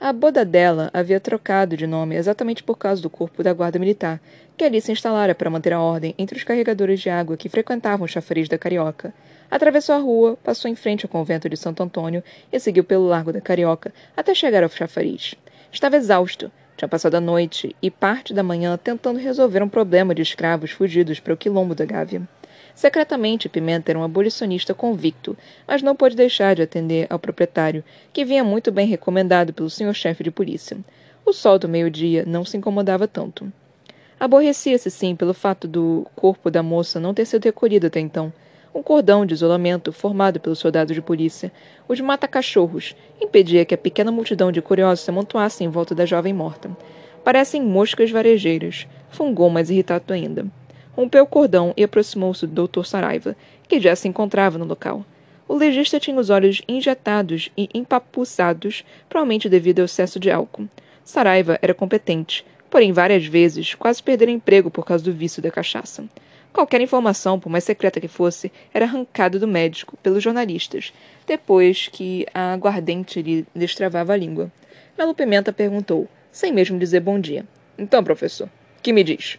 [0.00, 4.20] A boda dela havia trocado de nome exatamente por causa do corpo da guarda militar,
[4.56, 8.04] que ali se instalara para manter a ordem entre os carregadores de água que frequentavam
[8.04, 9.12] o chafariz da Carioca.
[9.50, 13.32] Atravessou a rua, passou em frente ao convento de Santo Antônio e seguiu pelo largo
[13.32, 15.34] da Carioca até chegar ao chafariz.
[15.72, 20.22] Estava exausto, tinha passado a noite e parte da manhã tentando resolver um problema de
[20.22, 22.22] escravos fugidos para o quilombo da Gávea.
[22.78, 25.36] Secretamente, Pimenta era um abolicionista convicto,
[25.66, 30.22] mas não pôde deixar de atender ao proprietário, que vinha muito bem recomendado pelo senhor-chefe
[30.22, 30.78] de polícia.
[31.26, 33.52] O sol do meio-dia não se incomodava tanto.
[34.20, 38.32] Aborrecia-se, sim, pelo fato do corpo da moça não ter sido recolhido até então,
[38.72, 41.50] um cordão de isolamento formado pelos soldados de polícia,
[41.88, 46.32] os mata-cachorros, impedia que a pequena multidão de curiosos se amontoasse em volta da jovem
[46.32, 46.70] morta.
[47.24, 48.86] Parecem moscas varejeiras.
[49.10, 50.46] Fungou mais irritado ainda.
[50.98, 52.82] Rompeu o cordão e aproximou-se do Dr.
[52.82, 53.36] Saraiva,
[53.68, 55.06] que já se encontrava no local.
[55.46, 60.68] O legista tinha os olhos injetados e empapuçados, provavelmente devido ao excesso de álcool.
[61.04, 66.04] Saraiva era competente, porém várias vezes quase perdera emprego por causa do vício da cachaça.
[66.52, 70.92] Qualquer informação, por mais secreta que fosse, era arrancada do médico pelos jornalistas,
[71.24, 74.50] depois que a aguardente lhe destravava a língua.
[74.98, 77.46] Melo Pimenta perguntou, sem mesmo dizer bom dia.
[77.78, 78.50] Então, professor,
[78.82, 79.38] que me diz?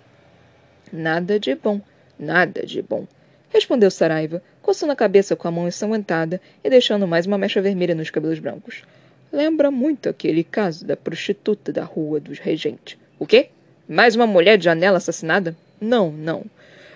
[0.92, 1.80] Nada de bom,
[2.18, 3.08] nada de bom.
[3.50, 7.96] Respondeu Saraiva, coçando a cabeça com a mão ensanguentada e deixando mais uma mecha vermelha
[7.96, 8.84] nos cabelos brancos.
[9.32, 12.98] Lembra muito aquele caso da prostituta da Rua dos Regentes.
[13.18, 13.50] O quê?
[13.88, 15.56] Mais uma mulher de janela assassinada?
[15.80, 16.46] Não, não.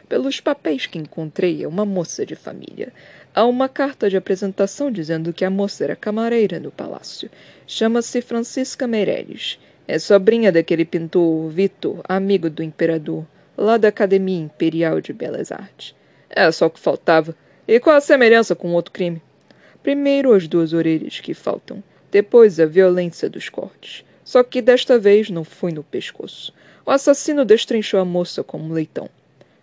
[0.09, 2.91] Pelos papéis que encontrei, é uma moça de família.
[3.33, 7.29] Há uma carta de apresentação dizendo que a moça era camareira no palácio.
[7.65, 9.59] Chama-se Francisca Meirelles.
[9.87, 13.25] É sobrinha daquele pintor Vitor, amigo do imperador,
[13.57, 15.95] lá da Academia Imperial de Belas Artes.
[16.29, 17.35] É só o que faltava.
[17.67, 19.21] E qual a semelhança com outro crime?
[19.81, 24.03] Primeiro as duas orelhas que faltam, depois a violência dos cortes.
[24.23, 26.53] Só que desta vez não foi no pescoço.
[26.85, 29.09] O assassino destrinchou a moça como um leitão.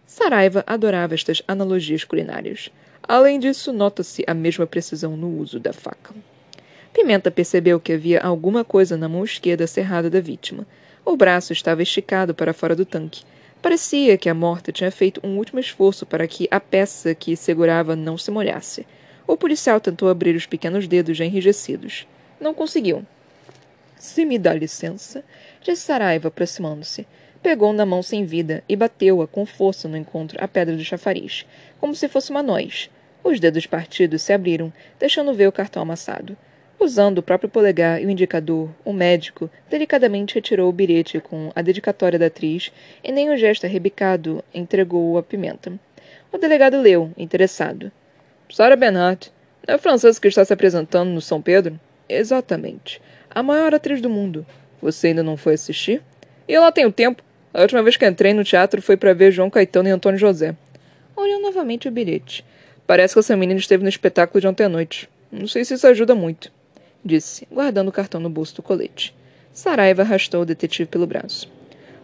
[0.07, 2.71] Saraiva adorava estas analogias culinárias.
[3.03, 6.15] Além disso, nota-se a mesma precisão no uso da faca.
[6.93, 10.67] Pimenta percebeu que havia alguma coisa na mão esquerda cerrada da vítima.
[11.05, 13.25] O braço estava esticado para fora do tanque.
[13.63, 17.95] Parecia que a morta tinha feito um último esforço para que a peça que segurava
[17.95, 18.87] não se molhasse.
[19.27, 22.07] O policial tentou abrir os pequenos dedos já enrijecidos.
[22.41, 23.05] Não conseguiu.
[23.99, 25.23] Se me dá licença,
[25.63, 27.07] disse Saraiva, aproximando-se
[27.43, 31.47] pegou na mão sem vida e bateu-a com força no encontro à pedra do chafariz,
[31.79, 32.91] como se fosse uma noz.
[33.23, 36.37] Os dedos partidos se abriram, deixando ver o cartão amassado.
[36.83, 41.61] Usando o próprio polegar e o indicador, o médico delicadamente retirou o bilhete com a
[41.61, 42.73] dedicatória da atriz
[43.05, 45.79] e nem o gesto arrebicado entregou-o à pimenta.
[46.33, 47.93] O delegado leu, interessado.
[48.51, 49.31] Sarah Bernhardt,
[49.67, 51.79] é a francesa que está se apresentando no São Pedro?
[52.09, 53.03] Exatamente.
[53.29, 54.47] A maior atriz do mundo.
[54.81, 56.03] Você ainda não foi assistir?
[56.49, 57.23] Eu lá tenho tempo.
[57.53, 60.57] A última vez que entrei no teatro foi para ver João Caetano e Antônio José.
[61.15, 62.43] Olhou novamente o bilhete.
[62.87, 65.11] Parece que essa menina esteve no espetáculo de ontem à noite.
[65.31, 66.51] Não sei se isso ajuda muito,
[67.05, 69.15] disse, guardando o cartão no bolso do colete.
[69.53, 71.51] Saraiva arrastou o detetive pelo braço.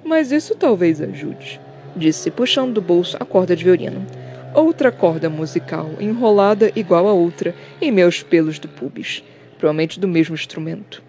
[0.04, 1.60] Mas isso talvez ajude,
[1.94, 4.06] disse, puxando do bolso a corda de violino.
[4.54, 9.22] Outra corda musical, enrolada igual a outra, em meus pelos do pubis,
[9.58, 11.02] provavelmente do mesmo instrumento.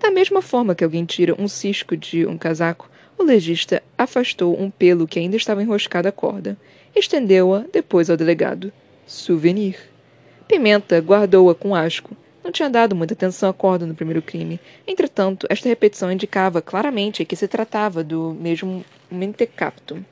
[0.00, 2.90] Da mesma forma que alguém tira um cisco de um casaco
[3.22, 6.56] o legista afastou um pelo que ainda estava enroscado à corda.
[6.94, 8.72] Estendeu-a depois ao delegado.
[9.06, 9.76] Souvenir.
[10.48, 12.16] Pimenta guardou-a com asco.
[12.44, 14.60] Não tinha dado muita atenção à corda no primeiro crime.
[14.86, 20.04] Entretanto, esta repetição indicava claramente que se tratava do mesmo mentecapto.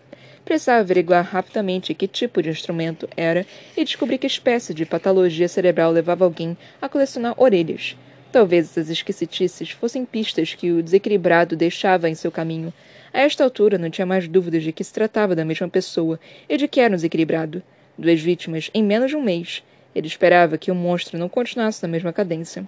[0.44, 5.90] Precisava averiguar rapidamente que tipo de instrumento era e descobrir que espécie de patologia cerebral
[5.90, 7.96] levava alguém a colecionar orelhas.
[8.32, 12.72] Talvez essas esquisitices fossem pistas que o desequilibrado deixava em seu caminho,
[13.12, 16.56] a esta altura não tinha mais dúvidas de que se tratava da mesma pessoa e
[16.56, 17.62] de que era um desequilibrado.
[17.98, 19.62] Duas vítimas em menos de um mês.
[19.94, 22.66] Ele esperava que o monstro não continuasse na mesma cadência.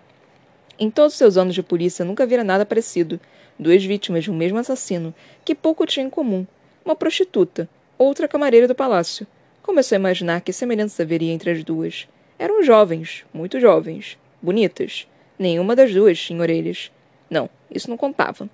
[0.78, 3.20] Em todos seus anos de polícia nunca vira nada parecido.
[3.58, 6.46] Duas vítimas de um mesmo assassino, que pouco tinha em comum.
[6.85, 9.26] Uma prostituta, outra camareira do palácio.
[9.62, 12.08] Começou a imaginar que semelhança haveria entre as duas.
[12.38, 15.06] Eram jovens, muito jovens, bonitas.
[15.38, 16.90] Nenhuma das duas tinha orelhas.
[17.30, 18.50] Não, isso não contava.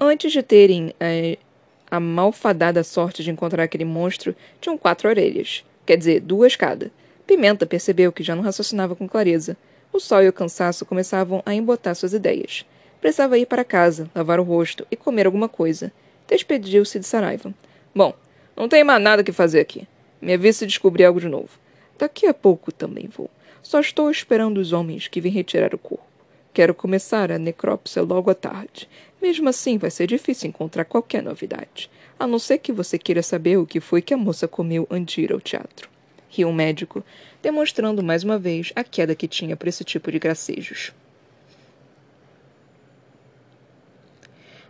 [0.00, 5.64] Antes de terem a, a malfadada sorte de encontrar aquele monstro, tinham quatro orelhas.
[5.86, 6.90] Quer dizer, duas cada.
[7.28, 9.54] Pimenta percebeu que já não raciocinava com clareza.
[9.92, 12.64] O sol e o cansaço começavam a embotar suas ideias.
[13.02, 15.92] Precisava ir para casa, lavar o rosto e comer alguma coisa.
[16.26, 17.52] Despediu-se de Saraiva.
[17.94, 18.14] Bom,
[18.56, 19.86] não tem mais nada que fazer aqui.
[20.22, 21.50] Me avise se descobrir algo de novo.
[21.98, 23.28] Daqui a pouco também vou.
[23.62, 26.06] Só estou esperando os homens que vêm retirar o corpo.
[26.54, 28.88] Quero começar a necrópsia logo à tarde.
[29.20, 31.90] Mesmo assim, vai ser difícil encontrar qualquer novidade.
[32.18, 35.16] A não ser que você queira saber o que foi que a moça comeu antes
[35.16, 35.90] de ir ao teatro.
[36.28, 37.04] Riu o médico,
[37.42, 40.92] demonstrando mais uma vez a queda que tinha por esse tipo de gracejos.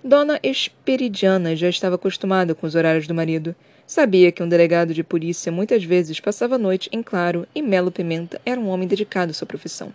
[0.03, 3.55] Dona Esperidiana já estava acostumada com os horários do marido.
[3.87, 7.91] Sabia que um delegado de polícia muitas vezes passava a noite em claro e Melo
[7.91, 9.93] Pimenta era um homem dedicado à sua profissão.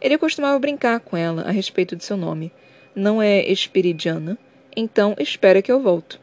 [0.00, 2.52] Ele costumava brincar com ela a respeito de seu nome.
[2.94, 4.36] Não é Esperidiana?
[4.76, 6.20] Então espera que eu volto.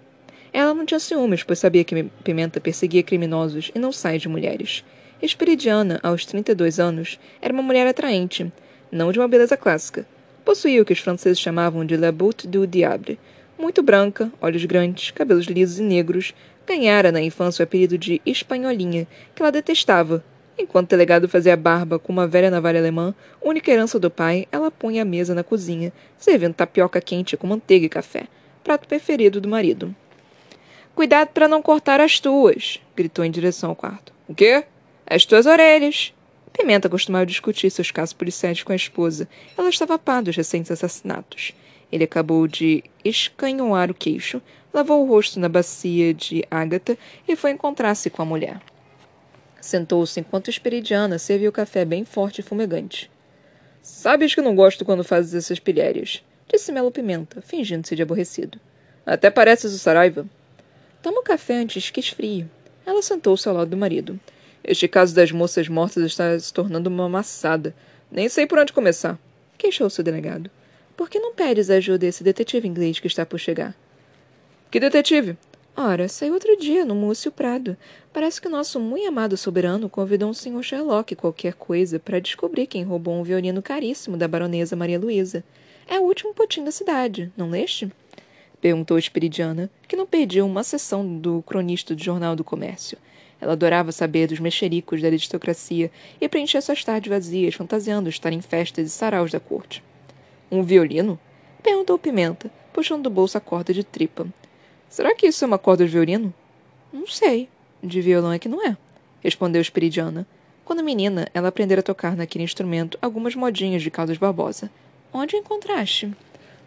[0.57, 4.85] Ela não tinha ciúmes, pois sabia que Pimenta perseguia criminosos e não sai de mulheres.
[5.21, 8.49] Esperidiana, aos 32 anos, era uma mulher atraente,
[8.89, 10.07] não de uma beleza clássica,
[10.45, 13.19] Possuía o que os franceses chamavam de la boute du diable.
[13.57, 19.07] Muito branca, olhos grandes, cabelos lisos e negros, ganhara na infância o apelido de Espanholinha,
[19.33, 20.23] que ela detestava.
[20.57, 24.71] Enquanto o delegado fazia barba com uma velha navalha alemã, única herança do pai, ela
[24.71, 28.27] punha a mesa na cozinha, servindo tapioca quente com manteiga e café,
[28.63, 29.93] prato preferido do marido.
[30.95, 32.79] Cuidado para não cortar as tuas!
[32.95, 34.13] gritou em direção ao quarto.
[34.29, 34.63] O quê?
[35.05, 36.13] As tuas orelhas!
[36.53, 39.27] Pimenta costumava discutir seus casos policiais com a esposa.
[39.58, 41.53] Ela estava a par dos recentes assassinatos.
[41.91, 44.41] Ele acabou de escanhoar o queixo,
[44.73, 48.62] lavou o rosto na bacia de Ágata e foi encontrar-se com a mulher.
[49.60, 53.12] Sentou-se enquanto Esperidiana serviu o café bem forte e fumegante.
[53.81, 58.62] Sabes que não gosto quando fazes essas pilhérias, disse Melo Pimenta, fingindo-se de aborrecido.
[59.05, 60.25] Até pareces o Saraiva.
[61.05, 62.47] Toma o café antes que esfrie.
[62.83, 64.19] Ela sentou-se ao lado do marido.
[64.63, 67.75] Este caso das moças mortas está se tornando uma maçada.
[68.11, 69.19] Nem sei por onde começar.
[69.55, 70.49] Queixou-se o delegado.
[70.97, 73.75] Por que não pedes a ajuda desse detetive inglês que está por chegar?
[74.71, 75.37] Que detetive?
[75.77, 77.77] Ora, saiu outro dia no Múcio Prado.
[78.11, 82.65] Parece que o nosso muito amado soberano convidou um senhor Sherlock qualquer coisa para descobrir
[82.65, 85.43] quem roubou um violino caríssimo da baronesa Maria Luísa.
[85.87, 87.91] É o último potim da cidade, não leste?
[88.65, 92.97] Perguntou Esperidiana, que não perdia uma sessão do cronista do Jornal do Comércio.
[93.39, 98.41] Ela adorava saber dos mexericos da aristocracia e preencher suas tardes vazias, fantasiando estar em
[98.41, 99.84] festas e saraus da corte.
[100.51, 101.19] Um violino?
[101.62, 104.25] Perguntou Pimenta, puxando do bolso a corda de tripa.
[104.89, 106.34] Será que isso é uma corda de violino?
[106.91, 107.47] Não sei.
[107.84, 108.75] De violão é que não é,
[109.21, 110.25] respondeu Esperidiana.
[110.63, 114.71] Quando menina, ela aprendera a tocar naquele instrumento algumas modinhas de Caldas Barbosa.
[115.13, 116.12] Onde encontraste?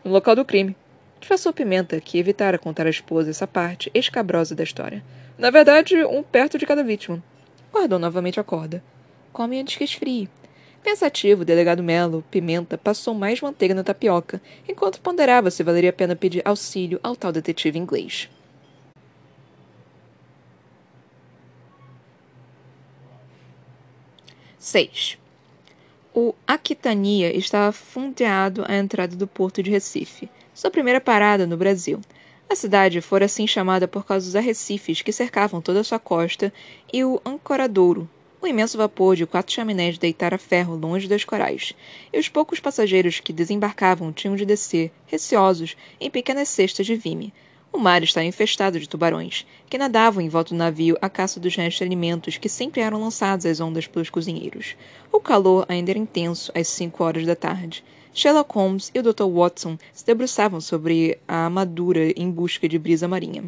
[0.04, 0.76] No local do crime.
[1.20, 5.04] Disfarçou Pimenta, que evitara contar à esposa essa parte escabrosa da história.
[5.36, 7.22] Na verdade, um perto de cada vítima.
[7.72, 8.82] Guardou novamente a corda.
[9.32, 10.28] Come antes que esfrie.
[10.82, 15.92] Pensativo, o delegado Melo, Pimenta, passou mais manteiga na tapioca, enquanto ponderava se valeria a
[15.92, 18.30] pena pedir auxílio ao tal detetive inglês.
[24.58, 25.18] Seis.
[26.14, 32.00] O Aquitania estava fundeado à entrada do porto de Recife, sua primeira parada no Brasil.
[32.50, 36.52] A cidade fora assim chamada por causa dos arrecifes que cercavam toda a sua costa
[36.92, 38.10] e o ancoradouro,
[38.42, 41.74] o imenso vapor de quatro chaminés deitar a ferro longe das corais,
[42.12, 47.32] e os poucos passageiros que desembarcavam tinham de descer, receosos, em pequenas cestas de vime.
[47.72, 51.54] O mar estava infestado de tubarões, que nadavam em volta do navio à caça dos
[51.54, 54.74] restos de alimentos que sempre eram lançados às ondas pelos cozinheiros.
[55.12, 57.84] O calor ainda era intenso às cinco horas da tarde.
[58.18, 59.30] Sherlock Holmes e o Dr.
[59.32, 63.44] Watson se debruçavam sobre a amadura em busca de brisa marinha.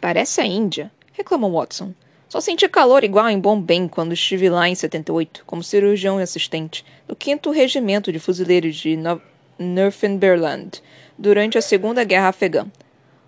[0.00, 1.92] Parece a Índia, reclamou Watson.
[2.28, 6.84] Só senti calor igual em Bombay quando estive lá em 78, como cirurgião e assistente,
[7.08, 9.20] do 5 Regimento de Fuzileiros de no
[9.58, 10.80] Northumberland,
[11.18, 12.70] durante a Segunda Guerra Afegã.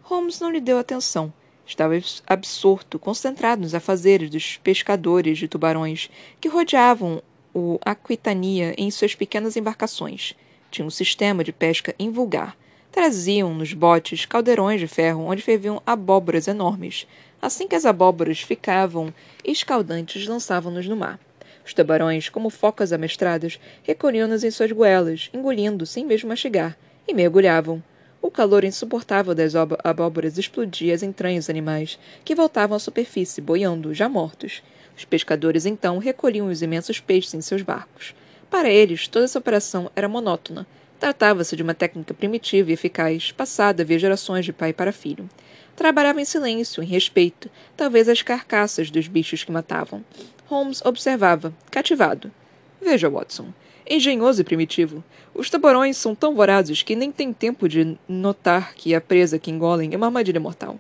[0.05, 1.33] Holmes não lhe deu atenção.
[1.67, 6.09] Estava absorto, concentrado nos afazeres dos pescadores de tubarões
[6.41, 7.21] que rodeavam
[7.55, 10.35] o Aquitania em suas pequenas embarcações.
[10.71, 12.57] Tinha um sistema de pesca invulgar.
[12.93, 17.07] Traziam nos botes caldeirões de ferro onde ferviam abóboras enormes.
[17.41, 19.13] Assim que as abóboras ficavam
[19.45, 21.19] escaldantes, lançavam-nos no mar.
[21.65, 27.83] Os tubarões, como focas amestradas, recolhiam-nas em suas goelas, engolindo sem mesmo mastigar, e mergulhavam.
[28.23, 34.09] O calor insuportável das abóboras explodia as entranhas animais, que voltavam à superfície, boiando, já
[34.09, 34.63] mortos.
[35.01, 38.15] Os pescadores então recolhiam os imensos peixes em seus barcos.
[38.51, 40.67] Para eles, toda essa operação era monótona.
[40.99, 45.27] Tratava-se de uma técnica primitiva e eficaz, passada via gerações de pai para filho.
[45.75, 50.05] Trabalhavam em silêncio, em respeito, talvez as carcaças dos bichos que matavam.
[50.45, 52.31] Holmes observava, cativado.
[52.79, 53.55] Veja, Watson.
[53.89, 55.03] Engenhoso e primitivo.
[55.33, 59.51] Os tubarões são tão vorazes que nem tem tempo de notar que a presa que
[59.51, 60.79] engolem é uma armadilha mortal.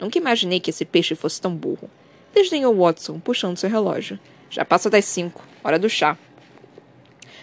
[0.00, 1.88] Nunca imaginei que esse peixe fosse tão burro.
[2.34, 4.18] Desdenhou Watson, puxando seu relógio.
[4.48, 5.42] Já passa das cinco.
[5.62, 6.16] Hora do chá.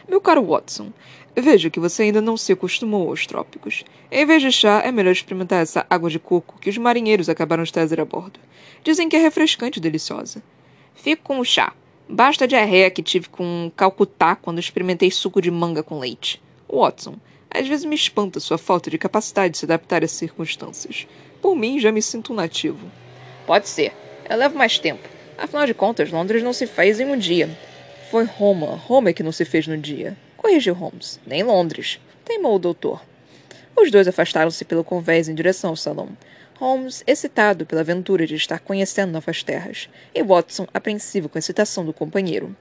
[0.08, 0.92] Meu caro Watson,
[1.36, 3.84] vejo que você ainda não se acostumou aos trópicos.
[4.12, 7.64] Em vez de chá, é melhor experimentar essa água de coco que os marinheiros acabaram
[7.64, 8.40] de trazer a bordo.
[8.84, 10.42] Dizem que é refrescante e deliciosa.
[10.96, 11.74] Fico com o chá.
[12.08, 16.42] Basta a diarreia que tive com Calcutá quando experimentei suco de manga com leite.
[16.68, 17.18] Watson,
[17.52, 21.08] às vezes me espanta sua falta de capacidade de se adaptar às circunstâncias.
[21.40, 22.92] Por mim, já me sinto um nativo.
[23.46, 23.94] Pode ser.
[24.30, 25.10] Eu levo mais tempo.
[25.40, 27.50] Afinal de contas, Londres não se fez em um dia.
[28.12, 28.76] Foi Roma.
[28.76, 30.16] Roma é que não se fez no dia.
[30.38, 31.20] Corrigiu Holmes.
[31.26, 32.00] Nem Londres.
[32.24, 33.02] Teimou o doutor.
[33.76, 36.10] Os dois afastaram-se pelo convés em direção ao salão.
[36.60, 41.86] Holmes, excitado pela aventura de estar conhecendo novas terras, e Watson, apreensivo com a excitação
[41.86, 42.56] do companheiro.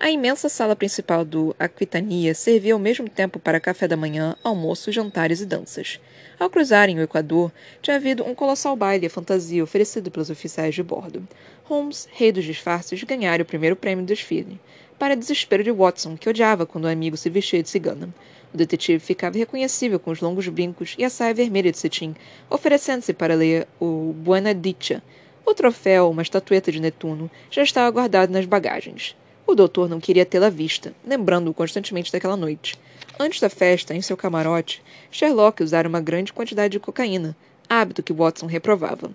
[0.00, 4.90] A imensa sala principal do Aquitania servia ao mesmo tempo para café da manhã, almoço,
[4.90, 6.00] jantares e danças.
[6.38, 10.82] Ao cruzarem o Equador, tinha havido um colossal baile à fantasia oferecido pelos oficiais de
[10.82, 11.26] bordo.
[11.64, 14.60] Holmes, rei dos disfarces, ganhara o primeiro prêmio do desfile,
[14.98, 18.14] para desespero de Watson, que odiava quando o amigo se vestia de cigana.
[18.52, 22.14] O detetive ficava irreconhecível com os longos brincos e a saia vermelha de cetim,
[22.50, 25.02] oferecendo-se para ler o Buena Dicha.
[25.44, 29.16] O troféu, uma estatueta de Netuno, já estava guardado nas bagagens.
[29.46, 32.76] O doutor não queria tê-la vista, lembrando-o constantemente daquela noite.
[33.18, 37.34] Antes da festa, em seu camarote, Sherlock usara uma grande quantidade de cocaína,
[37.66, 39.10] hábito que Watson reprovava.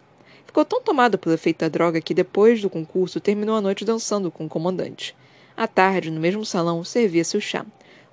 [0.48, 4.32] Ficou tão tomado pelo efeito da droga que, depois do concurso, terminou a noite dançando
[4.32, 5.16] com o comandante.
[5.56, 7.64] À tarde, no mesmo salão, servia-se o chá.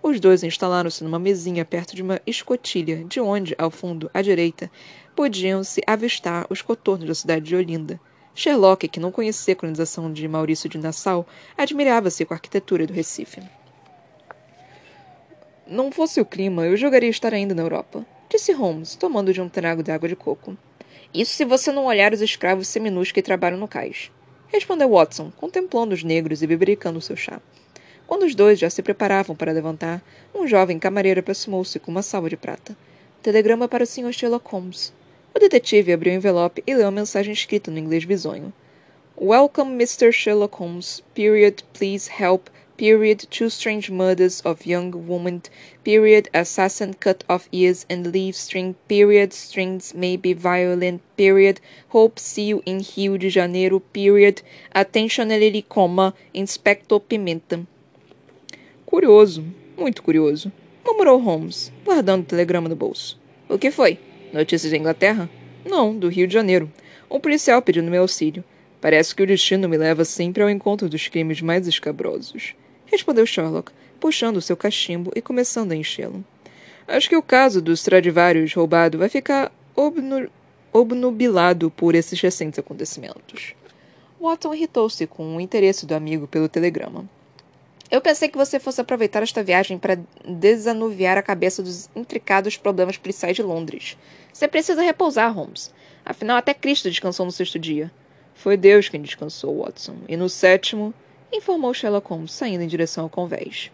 [0.03, 4.71] Os dois instalaram-se numa mesinha perto de uma escotilha, de onde, ao fundo, à direita,
[5.17, 7.99] podiam-se avistar os contornos da cidade de Olinda.
[8.35, 12.93] Sherlock, que não conhecia a colonização de Maurício de Nassau, admirava-se com a arquitetura do
[12.93, 13.41] Recife.
[15.71, 19.51] Não fosse o clima, eu jogaria estar ainda na Europa, disse Holmes, tomando de um
[19.51, 20.57] trago de água de coco.
[21.13, 24.11] Isso se você não olhar os escravos seminus que trabalham no cais.
[24.47, 27.39] Respondeu Watson, contemplando os negros e bebericando seu chá.
[28.07, 30.03] Quando os dois já se preparavam para levantar,
[30.35, 32.75] um jovem camareiro aproximou-se com uma salva de prata.
[33.23, 34.11] Telegrama para o Sr.
[34.11, 34.95] Sherlock Holmes.
[35.35, 38.55] O detetive abriu o envelope e leu a mensagem escrita no inglês bizonho.
[39.21, 40.13] Welcome, Mr.
[40.13, 41.03] Sherlock Holmes.
[41.15, 41.63] Period.
[41.75, 42.49] Please help.
[42.79, 43.27] Period.
[43.29, 45.43] Two strange murders of young woman.
[45.83, 46.31] Period.
[46.33, 48.77] Assassin cut off ears and leave string.
[48.87, 49.33] Period.
[49.33, 51.03] Strings may be violent.
[51.17, 51.61] Period.
[51.89, 53.81] Hope see you in Rio de Janeiro.
[53.81, 54.43] Period.
[54.73, 56.15] Attentionally, comma.
[56.33, 57.67] Inspector Pimenta.
[58.87, 59.45] Curioso.
[59.77, 60.53] Muito curioso.
[60.87, 63.19] Murmurou Holmes, guardando o telegrama no bolso.
[63.49, 63.99] O que foi?
[64.33, 65.29] Notícias da Inglaterra?
[65.65, 66.73] Não, do Rio de Janeiro.
[67.11, 68.45] Um policial pedindo meu auxílio.
[68.81, 72.55] Parece que o destino me leva sempre ao encontro dos crimes mais escabrosos.
[72.91, 76.25] Respondeu Sherlock, puxando seu cachimbo e começando a enchê-lo.
[76.87, 80.29] Acho que o caso dos Stradivarius roubado vai ficar obnu
[80.73, 83.55] obnubilado por esses recentes acontecimentos.
[84.21, 87.09] Watson irritou-se com o interesse do amigo pelo telegrama.
[87.91, 92.99] Eu pensei que você fosse aproveitar esta viagem para desanuviar a cabeça dos intricados problemas
[92.99, 93.97] policiais de Londres.
[94.33, 95.73] Você precisa repousar, Holmes.
[96.05, 97.91] Afinal, até Cristo descansou no sexto dia.
[98.35, 99.97] Foi Deus quem descansou, Watson.
[100.07, 100.93] E no sétimo,
[101.33, 103.71] informou Sherlock Holmes, saindo em direção ao convés.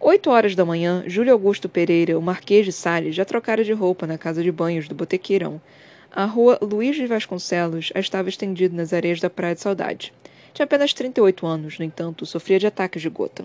[0.00, 4.06] Oito horas da manhã, Júlio Augusto Pereira, o Marquês de Sales, já trocara de roupa
[4.06, 5.60] na casa de banhos do botequeirão.
[6.12, 10.12] A rua Luiz de Vasconcelos estava estendida nas areias da Praia de Saudade.
[10.52, 13.44] Tinha apenas 38 anos, no entanto, sofria de ataques de gota.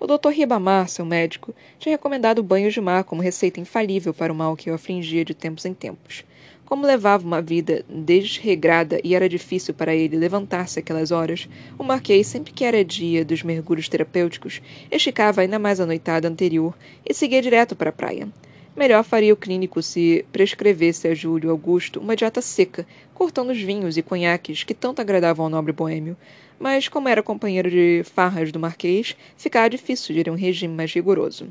[0.00, 0.30] O Dr.
[0.30, 4.70] Ribamar, seu médico, tinha recomendado banhos de mar como receita infalível para o mal que
[4.70, 6.24] o afligia de tempos em tempos.
[6.68, 12.26] Como levava uma vida desregrada e era difícil para ele levantar-se aquelas horas, o Marquês,
[12.26, 16.76] sempre que era dia dos mergulhos terapêuticos, esticava ainda mais a noitada anterior
[17.08, 18.28] e seguia direto para a praia.
[18.76, 23.96] Melhor faria o clínico se prescrevesse a Júlio Augusto uma dieta seca, cortando os vinhos
[23.96, 26.18] e conhaques que tanto agradavam ao nobre boêmio,
[26.60, 31.48] mas, como era companheiro de farras do Marquês, ficava difícil gerir um regime mais rigoroso.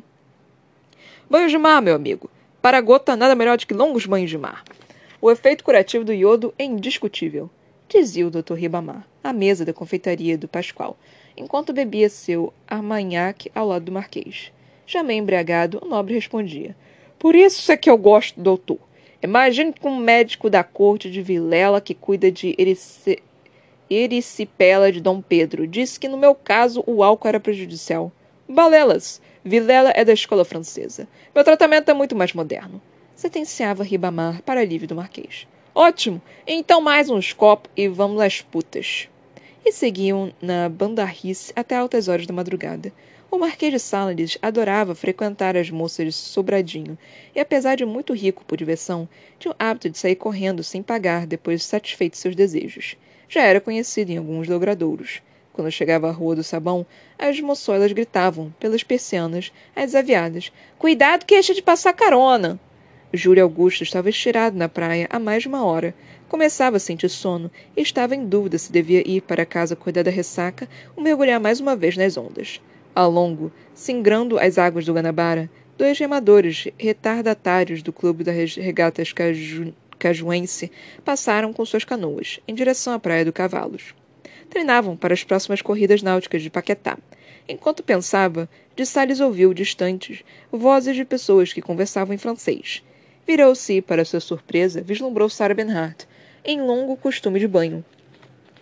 [1.27, 2.29] Banho de mar, meu amigo.
[2.61, 4.63] Para a gota, nada melhor do que longos banhos de mar.
[5.19, 7.49] O efeito curativo do iodo é indiscutível,
[7.89, 8.53] dizia o Dr.
[8.53, 10.95] Ribamar, à mesa da confeitaria do Pascoal,
[11.35, 14.51] enquanto bebia seu armagnac ao lado do Marquês.
[14.85, 16.75] Já meio embriagado, o nobre respondia.
[17.17, 18.77] Por isso é que eu gosto, doutor.
[19.21, 23.17] Imagine com um médico da corte de Vilela que cuida de erice...
[23.89, 25.65] ericipela de Dom Pedro.
[25.65, 28.11] Disse que no meu caso o álcool era prejudicial.
[28.47, 29.19] Balelas!
[29.43, 31.07] Vilela é da escola francesa.
[31.33, 32.79] Meu tratamento é muito mais moderno.
[33.17, 35.47] Sentenciava Ribamar para alívio do marquês.
[35.73, 36.21] Ótimo!
[36.45, 39.09] Então mais uns copos e vamos às putas.
[39.65, 42.93] E seguiam na bandarrice até altas horas da madrugada.
[43.31, 46.95] O Marquês de Salles adorava frequentar as moças de Sobradinho,
[47.35, 49.09] e apesar de muito rico por diversão,
[49.39, 52.97] tinha o hábito de sair correndo sem pagar depois de satisfeitos seus desejos.
[53.27, 55.23] Já era conhecido em alguns logradouros.
[55.53, 56.85] Quando chegava à Rua do Sabão,
[57.17, 62.59] as moçoilas gritavam, pelas persianas, às aviadas: Cuidado que este de passar carona!
[63.13, 65.95] Júlio Augusto estava estirado na praia há mais de uma hora.
[66.27, 70.11] Começava a sentir sono e estava em dúvida se devia ir para casa cuidar da
[70.11, 72.61] ressaca ou mergulhar mais uma vez nas ondas.
[72.93, 79.73] Ao longo, singrando as águas do Guanabara, dois remadores retardatários do Clube das Regatas Caju
[79.97, 80.69] Cajuense
[81.03, 83.95] passaram com suas canoas, em direção à Praia do Cavalos.
[84.49, 86.97] Treinavam para as próximas corridas náuticas de Paquetá.
[87.47, 92.83] Enquanto pensava, de Salles ouviu, distantes, vozes de pessoas que conversavam em francês.
[93.27, 96.07] Virou-se e, para sua surpresa, vislumbrou Sarah Bernhardt,
[96.45, 97.83] em longo costume de banho.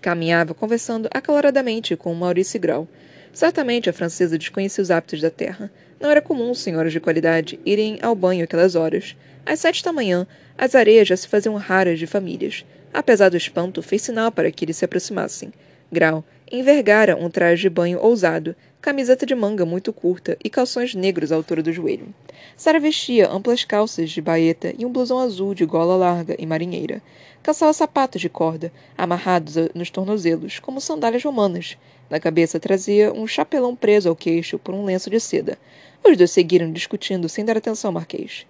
[0.01, 2.87] Caminhava conversando acaloradamente com Maurice Grau,
[3.35, 5.69] Certamente a francesa desconhecia os hábitos da terra.
[5.99, 9.13] Não era comum senhoras de qualidade irem ao banho aquelas horas.
[9.45, 10.25] Às sete da manhã,
[10.57, 12.63] as areias já se faziam raras de famílias.
[12.93, 15.51] Apesar do espanto, fez sinal para que eles se aproximassem.
[15.91, 21.31] Grau envergara um traje de banho ousado, camiseta de manga muito curta e calções negros
[21.31, 22.13] à altura do joelho.
[22.55, 27.01] Sara vestia amplas calças de baeta e um blusão azul de gola larga e marinheira.
[27.41, 31.77] Calçava sapatos de corda, amarrados nos tornozelos, como sandálias romanas,
[32.09, 35.57] na cabeça trazia um chapelão preso ao queixo por um lenço de seda.
[36.03, 38.45] Os dois seguiram discutindo sem dar atenção ao marquês.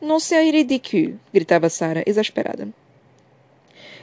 [0.00, 2.68] Non c'est ridicule, gritava Sara, exasperada.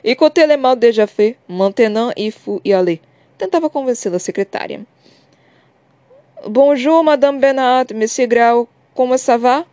[0.04, 3.02] Écoutez le mal déjà fait, maintenant il faut y aller.
[3.38, 4.80] Tentava convencê-la a secretária.
[6.48, 9.66] Bonjour, Madame Bernard, Monsieur Grau, como ça va?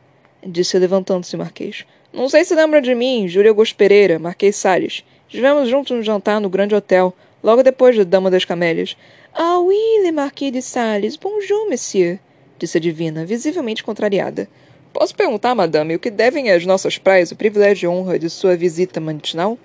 [0.43, 1.85] Disse levantando-se o Marquês.
[2.13, 5.05] Não sei se lembra de mim, Júlia Augusto Pereira, Marquês Salles.
[5.29, 7.13] Estivemos juntos no jantar no grande hotel
[7.43, 8.97] logo depois da Dama das Camélias.
[9.35, 11.17] Ah, oui, le Marquis de Sales.
[11.17, 12.19] Bonjour, monsieur,
[12.59, 14.49] disse a divina, visivelmente contrariada.
[14.93, 18.57] Posso perguntar, madame, o que devem às nossas praias o privilégio e honra de sua
[18.57, 19.59] visita matinal?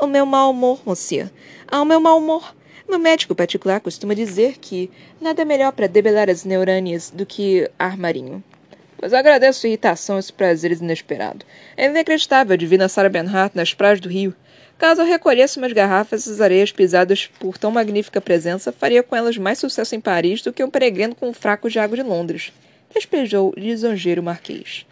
[0.00, 1.30] O meu mau humor, monsieur.
[1.68, 2.54] Ah, o meu mau humor.
[2.88, 4.90] Meu médico particular costuma dizer que
[5.20, 8.42] nada melhor para debelar as neurânias do que ar marinho.
[8.96, 11.46] Pois agradeço a irritação e os prazeres inesperados.
[11.76, 14.34] É inacreditável a divina Sarah Bernhardt nas praias do Rio.
[14.78, 19.36] Caso eu recolhesse umas garrafas, as areias pisadas por tão magnífica presença faria com elas
[19.36, 22.54] mais sucesso em Paris do que um peregrino com um fraco de água de Londres.
[22.94, 24.86] Despejou lisonjeiro marquês.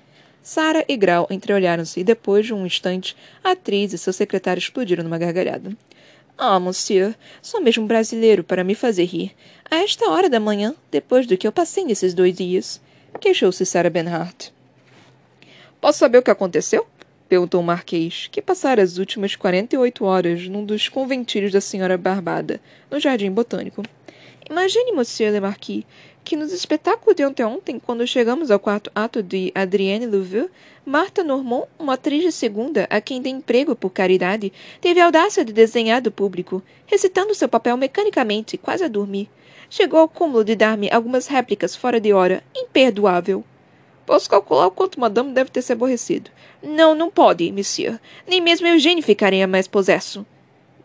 [0.49, 5.05] Sara e Grau entreolharam-se e, depois de um instante, a atriz e seu secretário explodiram
[5.05, 5.77] numa gargalhada.
[6.39, 9.35] Ah, monsieur, sou mesmo brasileiro para me fazer rir.
[9.71, 12.81] A esta hora da manhã, depois do que eu passei nesses dois dias.
[13.21, 14.49] Queixou-se Sarah Benhart.
[15.83, 16.87] Posso saber o que aconteceu?
[17.29, 21.61] perguntou o Marquês, que passara as últimas quarenta e oito horas num dos conventilhos da
[21.61, 22.59] senhora Barbada,
[22.91, 23.83] no Jardim Botânico.
[24.51, 25.85] Imagine, monsieur le Marquis,
[26.29, 30.51] que nos espetáculos de ontem, quando chegamos ao quarto ato de Adrienne Louveux,
[30.85, 35.43] Marta Normand, uma atriz de segunda, a quem dei emprego por caridade, teve a audácia
[35.43, 39.31] de desenhar do público, recitando seu papel mecanicamente, quase a dormir.
[39.71, 42.45] Chegou ao cúmulo de dar-me algumas réplicas fora de hora.
[42.55, 43.43] Imperdoável.
[44.05, 46.31] Posso calcular o quanto Madame deve ter se aborrecido.
[46.63, 47.99] Não, não pode, monsieur.
[48.27, 50.27] Nem mesmo Eugênio ficaria mais possesso.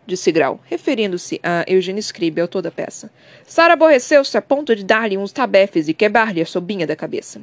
[0.06, 3.10] Disse Grau, referindo-se a Eugênio Scribe, autor da peça.
[3.46, 7.42] Sara aborreceu-se a ponto de dar-lhe uns tabefes e quebrar-lhe a sobrinha da cabeça.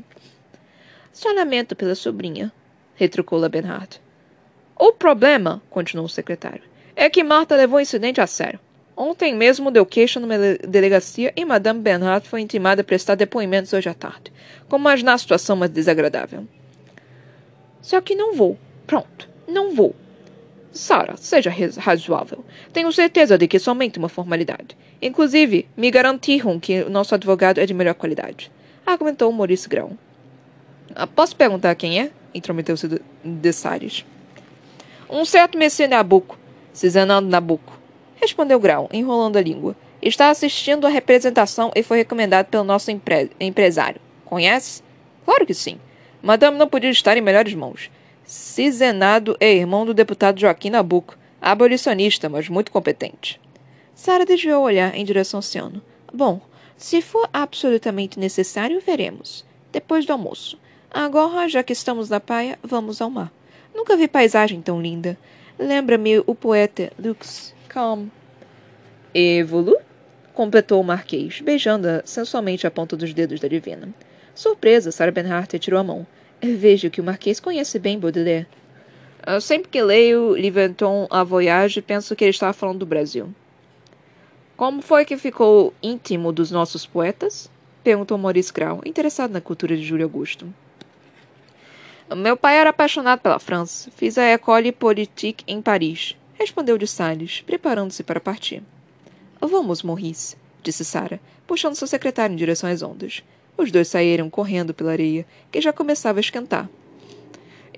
[1.13, 2.53] Só lamento pela sobrinha,
[2.95, 4.01] retrucou La Bernhardt.
[4.79, 6.63] O problema, continuou o secretário,
[6.95, 8.61] é que Marta levou o incidente a sério.
[8.95, 10.37] Ontem mesmo deu queixa numa
[10.69, 14.31] delegacia e Madame Bernhardt foi intimada a prestar depoimentos hoje à tarde.
[14.69, 16.47] Como mais na situação mais desagradável.
[17.81, 18.59] Só que não vou.
[18.87, 19.97] Pronto, não vou.
[20.73, 22.45] Sara, seja razoável.
[22.73, 24.77] Tenho certeza de que é somente uma formalidade.
[25.03, 28.53] Inclusive, me garantiram que o nosso advogado é de melhor qualidade.
[28.87, 29.99] Argumentou Maurice Grão.
[30.95, 32.11] Ah, posso perguntar quem é?
[32.33, 33.01] Intrometeu-se de.
[35.09, 36.39] Um certo Messie Nabuco,
[36.73, 37.79] Cisanando Nabuco,
[38.14, 39.77] respondeu Grau, enrolando a língua.
[40.01, 44.01] Está assistindo à representação e foi recomendado pelo nosso empre empresário.
[44.25, 44.83] Conhece?
[45.25, 45.79] Claro que sim.
[46.23, 47.91] Madame não podia estar em melhores mãos.
[48.31, 53.41] Cisenado é irmão do deputado Joaquim Nabuco, abolicionista, mas muito competente.
[53.93, 55.83] Sara desviou o olhar em direção ao oceano.
[56.14, 56.41] Bom,
[56.76, 59.45] se for absolutamente necessário, veremos.
[59.72, 60.57] Depois do almoço.
[60.93, 63.33] Agora, já que estamos na praia, vamos ao mar.
[63.74, 65.18] Nunca vi paisagem tão linda.
[65.59, 68.07] Lembra-me o poeta Lux Calm.
[69.12, 69.76] Evolu?
[70.35, 73.89] completou o Marquês, beijando-a sensualmente a ponta dos dedos da divina.
[74.37, 76.07] Surpresa, Sarah Bernhardt retirou a mão.
[76.43, 78.47] Vejo que o Marquês conhece bem Baudelaire.
[79.26, 83.28] Eu sempre que leio Liventon a Voyage, penso que ele estava falando do Brasil.
[84.57, 87.51] Como foi que ficou íntimo dos nossos poetas?
[87.84, 90.53] Perguntou Maurice Grau, interessado na cultura de Júlio Augusto.
[92.16, 93.91] Meu pai era apaixonado pela França.
[93.95, 96.16] Fiz a École Politique em Paris.
[96.34, 98.62] Respondeu de Salles, preparando-se para partir.
[99.41, 103.22] Vamos, Maurice, disse Sara, puxando seu secretário em direção às ondas.
[103.61, 106.67] Os dois saíram correndo pela areia, que já começava a esquentar.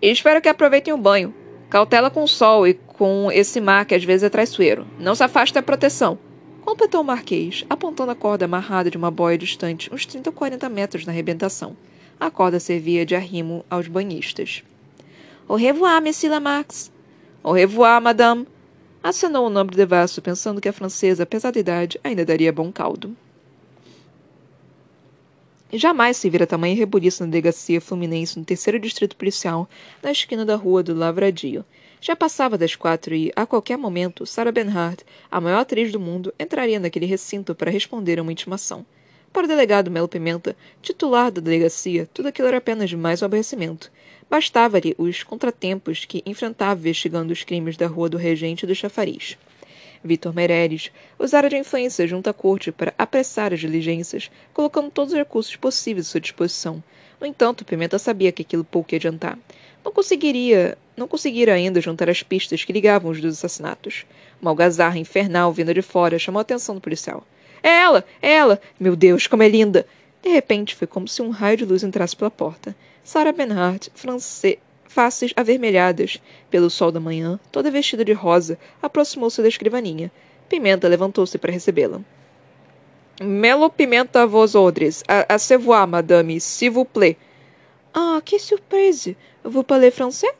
[0.01, 1.35] espero que aproveitem o banho.
[1.68, 4.87] Cautela com o sol e com esse mar que às vezes é traiçoeiro.
[4.97, 6.16] Não se afaste da proteção.
[6.64, 10.68] Completou o Marquês, apontando a corda amarrada de uma boia distante, uns 30 ou 40
[10.68, 11.76] metros na arrebentação.
[12.20, 14.62] A corda servia de arrimo aos banhistas.
[15.49, 16.93] Au revoir, Monsieur Lamarx.
[17.43, 18.47] Au revoir, madame.
[19.03, 23.16] Acenou o nobre devasso, pensando que a francesa, apesar da idade, ainda daria bom caldo.
[25.75, 29.66] Jamais se vira tamanha rebuliço na delegacia fluminense no terceiro distrito policial,
[30.03, 31.64] na esquina da rua do Lavradio.
[31.99, 36.35] Já passava das quatro e, a qualquer momento, Sarah Bernhardt, a maior atriz do mundo,
[36.39, 38.85] entraria naquele recinto para responder a uma intimação.
[39.33, 43.91] Para o delegado Melo Pimenta, titular da delegacia, tudo aquilo era apenas mais um aborrecimento.
[44.29, 49.39] Bastava-lhe os contratempos que enfrentava investigando os crimes da Rua do Regente e do Chafariz.
[50.05, 55.18] Vitor Meirelles, usara de influência junto à corte para apressar as diligências, colocando todos os
[55.18, 56.82] recursos possíveis à sua disposição.
[57.20, 59.38] No entanto, Pimenta sabia que aquilo pouco ia adiantar.
[59.84, 64.05] Não conseguiria, não conseguira ainda juntar as pistas que ligavam os dois assassinatos.
[64.40, 67.24] Uma algazarra infernal vinda de fora chamou a atenção do policial.
[67.62, 68.05] É ela!
[68.20, 68.61] É ela!
[68.78, 69.86] Meu Deus, como é linda!
[70.22, 72.74] De repente, foi como se um raio de luz entrasse pela porta.
[73.05, 74.59] Sarah Benhart, francês
[74.93, 76.20] faces avermelhadas
[76.51, 80.12] pelo sol da manhã, toda vestida de rosa, aproximou-se da escrivaninha.
[80.49, 82.01] Pimenta levantou-se para recebê-la.
[83.20, 85.03] Melo Pimenta vos ordres.
[85.09, 85.57] A, se
[85.88, 87.16] madame, s'il vous plaît.
[87.95, 89.14] Ah, que surpresa!
[89.45, 90.34] Vous parlez français?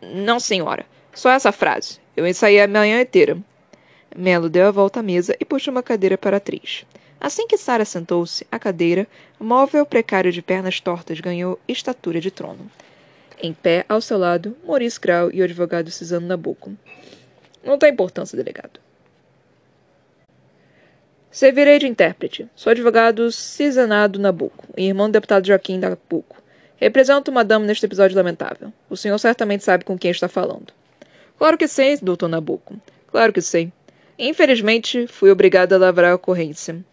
[0.00, 0.86] Não, senhora.
[1.12, 1.98] Só essa frase.
[2.16, 3.36] Eu ensaiei a manhã inteira.
[4.16, 6.84] Melo deu a volta à mesa e puxou uma cadeira para a atriz.
[7.20, 9.06] Assim que Sara sentou-se, a cadeira,
[9.40, 12.70] móvel precário de pernas tortas, ganhou estatura de trono.
[13.40, 16.72] Em pé, ao seu lado, Maurice Grau e o advogado Cisano Nabuco.
[17.62, 18.80] Não tem importância, delegado.
[21.30, 22.48] Servirei de intérprete.
[22.56, 26.42] Sou advogado Cisanado Nabuco, irmão do deputado Joaquim Nabuco.
[26.76, 28.72] Represento uma dama neste episódio lamentável.
[28.90, 30.72] O senhor certamente sabe com quem está falando.
[31.36, 32.76] Claro que sei, doutor Nabuco.
[33.08, 33.72] Claro que sei.
[34.18, 36.84] Infelizmente, fui obrigado a lavrar a ocorrência.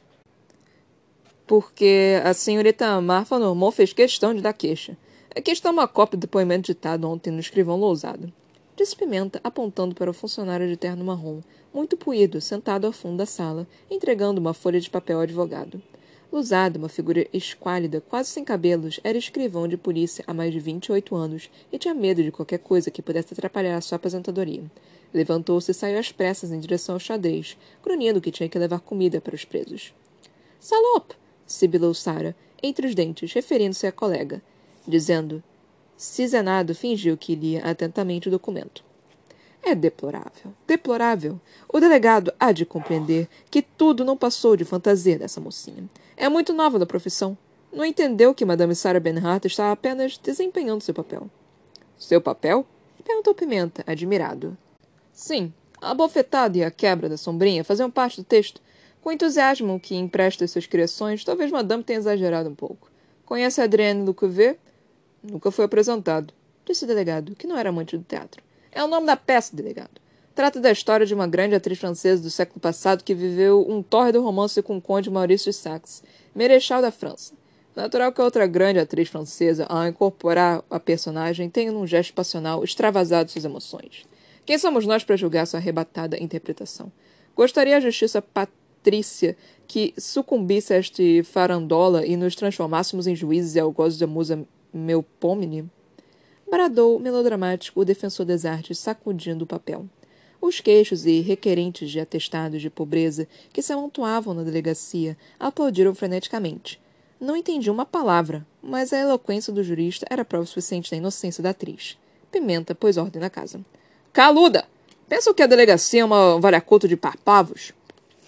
[1.47, 4.95] Porque a senhorita Marfa Normand fez questão de dar queixa.
[5.37, 8.31] Aqui está uma cópia do depoimento ditado ontem no escrivão Lousado.
[8.73, 11.41] Disse Pimenta, apontando para o funcionário de terno marrom,
[11.73, 15.83] muito puído, sentado ao fundo da sala, entregando uma folha de papel ao advogado.
[16.31, 20.85] Lousado, uma figura esquálida, quase sem cabelos, era escrivão de polícia há mais de vinte
[20.85, 24.63] e oito anos e tinha medo de qualquer coisa que pudesse atrapalhar a sua aposentadoria.
[25.13, 29.19] Levantou-se e saiu às pressas em direção ao xadrez, grunhindo que tinha que levar comida
[29.19, 29.93] para os presos.
[30.61, 31.11] Salop!
[31.45, 32.33] sibilou Sara,
[32.63, 34.41] entre os dentes, referindo-se à colega
[34.87, 35.43] dizendo.
[35.97, 38.83] Cisenado fingiu que lia atentamente o documento.
[39.63, 41.39] É deplorável, deplorável.
[41.67, 45.89] O delegado há de compreender que tudo não passou de fantasia dessa mocinha.
[46.15, 47.37] É muito nova na profissão.
[47.73, 51.29] Não entendeu que Madame Sarah Benhart estava apenas desempenhando seu papel.
[51.97, 52.65] Seu papel?
[53.03, 54.57] Perguntou Pimenta, admirado.
[55.13, 58.61] Sim, a bofetada e a quebra da sombrinha faziam parte do texto.
[59.01, 62.91] Com o entusiasmo que empresta suas criações, talvez Madame tenha exagerado um pouco.
[63.25, 64.59] Conhece Adrienne Lecouvet?
[65.29, 66.33] Nunca foi apresentado,
[66.65, 68.43] disse o delegado, que não era amante do teatro.
[68.71, 70.01] É o nome da peça, delegado.
[70.35, 74.21] Trata da história de uma grande atriz francesa do século passado que viveu um tórrido
[74.21, 76.03] romance com o conde Maurício de Saxe,
[76.35, 77.33] Merechal da França.
[77.73, 83.31] Natural que outra grande atriz francesa, ao incorporar a personagem, tenha num gesto passional extravasado
[83.31, 84.05] suas emoções.
[84.45, 86.91] Quem somos nós para julgar sua arrebatada interpretação?
[87.35, 89.35] Gostaria a justiça patrícia
[89.67, 94.45] que sucumbisse a este farandola e nos transformássemos em juízes e algozes da musa
[94.77, 95.69] meu pomini?
[96.49, 99.85] Bradou melodramático o defensor das artes, sacudindo o papel.
[100.41, 106.79] Os queixos e requerentes de atestados de pobreza que se amontoavam na delegacia aplaudiram freneticamente.
[107.19, 111.51] Não entendi uma palavra, mas a eloquência do jurista era prova suficiente da inocência da
[111.51, 111.97] atriz.
[112.31, 113.61] Pimenta pôs ordem na casa.
[114.11, 114.65] Caluda!
[115.07, 117.71] Pensa que a delegacia é uma variacoto de parpavos?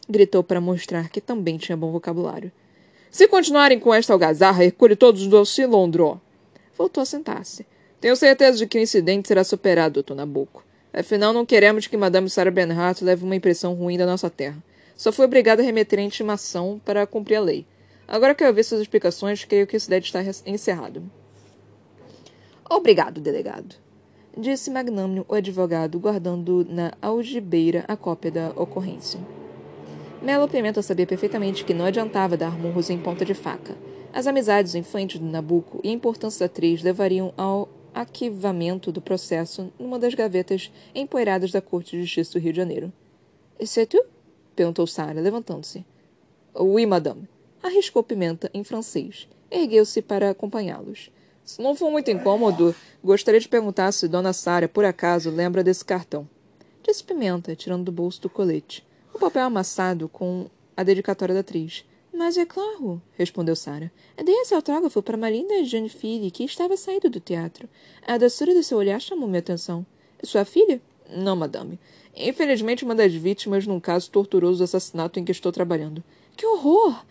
[0.09, 2.51] Gritou para mostrar que também tinha bom vocabulário.
[3.11, 6.21] Se continuarem com esta algazarra, recolhe todos do cilindro.
[6.77, 7.65] Voltou a sentar-se.
[7.99, 10.63] Tenho certeza de que o incidente será superado, doutor Nabucco.
[10.93, 14.63] Afinal, não queremos que Madame Sarah Bernhardt leve uma impressão ruim da nossa terra.
[14.95, 17.65] Só fui obrigada a remeter a intimação para cumprir a lei.
[18.07, 21.03] Agora que eu vi suas explicações, creio que isso deve estar encerrado.
[22.69, 23.75] Obrigado, delegado,
[24.37, 29.19] disse magnânimo o advogado, guardando na algibeira a cópia da ocorrência.
[30.21, 33.75] Melo Pimenta sabia perfeitamente que não adiantava dar murros em ponta de faca.
[34.17, 39.71] As amizades infantes do Nabucco e a importância da atriz levariam ao arquivamento do processo
[39.79, 42.91] numa das gavetas empoeiradas da Corte de Justiça do Rio de Janeiro.
[43.63, 44.03] C'est tu?
[44.55, 45.85] perguntou Sara, levantando-se.
[46.55, 47.29] Oui, madame.
[47.61, 49.27] Arriscou Pimenta em francês.
[49.51, 51.11] Ergueu-se para acompanhá-los.
[51.43, 55.85] Se não for muito incômodo, gostaria de perguntar se Dona Sara, por acaso, lembra desse
[55.85, 56.27] cartão.
[56.81, 58.83] Disse Pimenta, tirando do bolso do colete.
[59.13, 61.85] O papel amassado com a dedicatória da atriz.
[62.17, 63.91] Mas é claro, respondeu Sara.
[64.25, 67.69] Dei esse autógrafo para Marinda Janfili, que estava saindo do teatro.
[68.07, 69.85] A doçura do seu olhar chamou minha atenção.
[70.23, 70.81] Sua filha?
[71.15, 71.79] Não, madame.
[72.15, 76.03] Infelizmente, uma das vítimas num caso torturoso de assassinato em que estou trabalhando.
[76.35, 77.05] Que horror!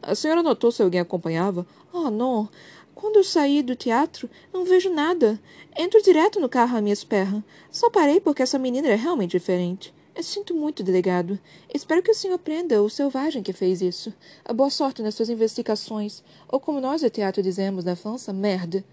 [0.00, 1.66] A senhora notou se alguém acompanhava?
[1.92, 2.48] Oh, não.
[2.94, 5.40] Quando eu saí do teatro, não vejo nada.
[5.76, 7.42] Entro direto no carro à minha espera.
[7.68, 9.92] Só parei porque essa menina é realmente diferente.
[10.20, 11.38] Sinto muito, delegado.
[11.72, 14.12] Espero que o senhor prenda o selvagem que fez isso.
[14.54, 16.22] Boa sorte nas suas investigações.
[16.48, 18.84] Ou como nós do teatro dizemos na França, merde.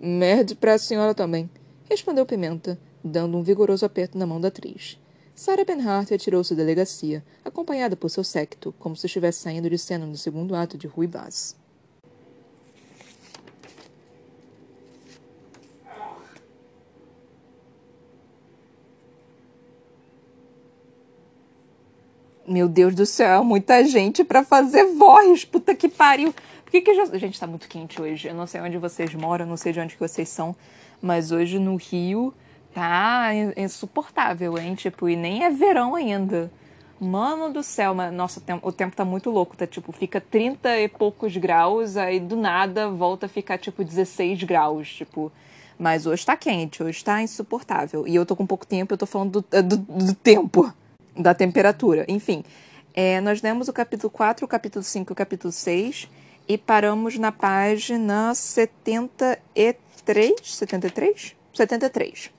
[0.00, 1.48] Merde para a senhora também,
[1.88, 4.98] respondeu Pimenta, dando um vigoroso aperto na mão da atriz.
[5.34, 10.06] Sarah Benhart retirou-se da delegacia, acompanhada por seu séquito, como se estivesse saindo de cena
[10.06, 11.56] no segundo ato de Rui Baz.
[22.46, 25.44] Meu Deus do céu, muita gente para fazer voz.
[25.46, 26.34] Puta que pariu.
[26.64, 27.06] Por que que já...
[27.16, 28.28] Gente, tá muito quente hoje.
[28.28, 30.54] Eu não sei onde vocês moram, não sei de onde que vocês são,
[31.00, 32.34] mas hoje no Rio
[32.74, 34.74] tá insuportável, hein?
[34.74, 36.52] Tipo, e nem é verão ainda.
[37.00, 39.66] Mano do céu, mas, nossa, o tempo tá muito louco, tá?
[39.66, 44.92] Tipo, fica 30 e poucos graus, aí do nada volta a ficar, tipo, 16 graus,
[44.92, 45.32] tipo...
[45.76, 48.06] Mas hoje tá quente, hoje tá insuportável.
[48.06, 50.72] E eu tô com pouco tempo, eu tô falando do, do, do tempo
[51.16, 52.04] da temperatura.
[52.08, 52.44] Enfim,
[52.94, 56.08] é, nós lemos o capítulo 4, o capítulo 5 e o capítulo 6
[56.48, 61.34] e paramos na página 73, 73?
[61.52, 62.30] 73.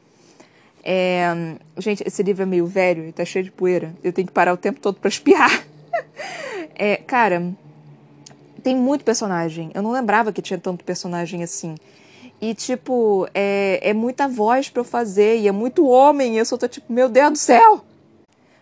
[0.88, 3.93] É, gente, esse livro é meio velho e tá cheio de poeira.
[4.03, 5.65] Eu tenho que parar o tempo todo para espiar.
[6.76, 7.51] é, cara,
[8.61, 9.71] tem muito personagem.
[9.73, 11.76] Eu não lembrava que tinha tanto personagem assim.
[12.39, 16.36] E, tipo, é, é muita voz para eu fazer e é muito homem.
[16.36, 17.84] E eu só tô tipo, meu Deus do céu!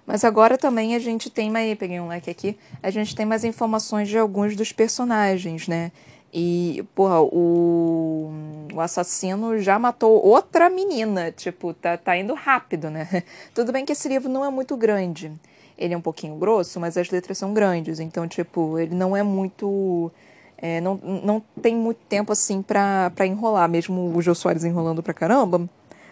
[0.05, 1.77] Mas agora também a gente tem mais.
[1.77, 2.57] Peguei um like aqui.
[2.81, 5.91] A gente tem mais informações de alguns dos personagens, né?
[6.33, 8.31] E, porra, o,
[8.73, 11.31] o assassino já matou outra menina.
[11.31, 13.23] Tipo, tá, tá indo rápido, né?
[13.53, 15.31] Tudo bem que esse livro não é muito grande.
[15.77, 17.99] Ele é um pouquinho grosso, mas as letras são grandes.
[17.99, 20.11] Então, tipo, ele não é muito.
[20.57, 23.69] É, não, não tem muito tempo assim pra, pra enrolar.
[23.69, 25.69] Mesmo o Jô Soares enrolando pra caramba,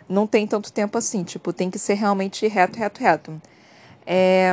[0.07, 1.23] não tem tanto tempo assim.
[1.23, 3.41] Tipo, tem que ser realmente reto, reto, reto
[4.05, 4.51] é,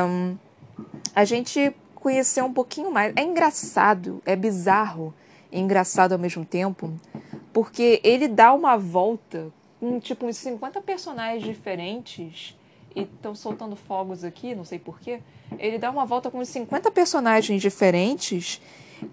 [1.15, 3.13] a gente conheceu um pouquinho mais.
[3.15, 5.13] É engraçado, é bizarro
[5.51, 6.93] e engraçado ao mesmo tempo,
[7.51, 12.57] porque ele dá uma volta com tipo uns 50 personagens diferentes
[12.95, 15.21] e estão soltando fogos aqui, não sei porquê.
[15.57, 18.61] Ele dá uma volta com uns 50 personagens diferentes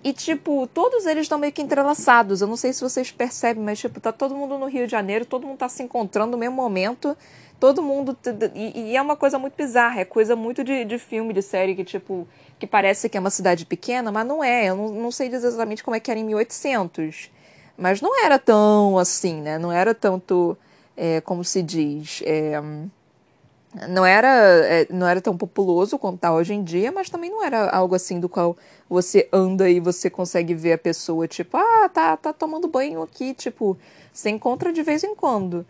[0.03, 2.41] e, tipo, todos eles estão meio que entrelaçados.
[2.41, 5.24] Eu não sei se vocês percebem, mas, tipo, tá todo mundo no Rio de Janeiro,
[5.24, 7.16] todo mundo tá se encontrando no mesmo momento
[7.61, 8.17] todo mundo.
[8.55, 11.75] E, e, é uma coisa muito bizarra, é coisa muito de, de filme, de série,
[11.75, 12.27] que tipo.
[12.59, 14.67] que parece que é uma cidade pequena, mas não é.
[14.67, 17.31] Eu não, não sei exatamente como é que era em 1800.
[17.77, 19.59] Mas não era tão assim, né?
[19.59, 20.57] Não era tanto.
[20.97, 22.23] É, como se diz.
[22.25, 22.61] É,
[23.89, 27.45] não era, é, não era tão populoso quanto está hoje em dia, mas também não
[27.45, 28.57] era algo assim do qual
[28.89, 33.35] você anda e você consegue ver a pessoa, tipo, ah, tá, tá tomando banho aqui,
[33.35, 33.77] tipo,
[34.13, 35.67] você encontra de vez em quando.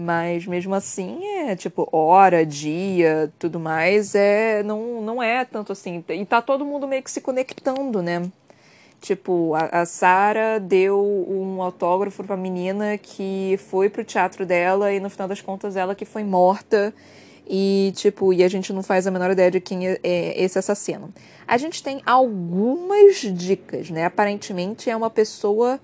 [0.00, 6.02] Mas mesmo assim, é tipo, hora, dia, tudo mais, é não, não é tanto assim.
[6.08, 8.22] E tá todo mundo meio que se conectando, né?
[8.98, 10.98] Tipo, a, a Sara deu
[11.28, 15.94] um autógrafo pra menina que foi pro teatro dela e no final das contas ela
[15.94, 16.94] que foi morta.
[17.46, 20.58] E, tipo, e a gente não faz a menor ideia de quem é, é esse
[20.58, 21.12] assassino.
[21.46, 24.06] A gente tem algumas dicas, né?
[24.06, 25.78] Aparentemente é uma pessoa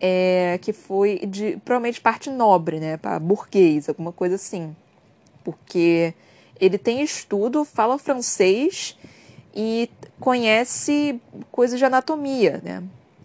[0.00, 4.74] é, que foi de provavelmente parte nobre, né, para burguês, alguma coisa assim,
[5.44, 6.14] porque
[6.60, 8.96] ele tem estudo, fala francês
[9.54, 9.90] e
[10.20, 11.20] conhece
[11.50, 12.82] coisas de anatomia, né?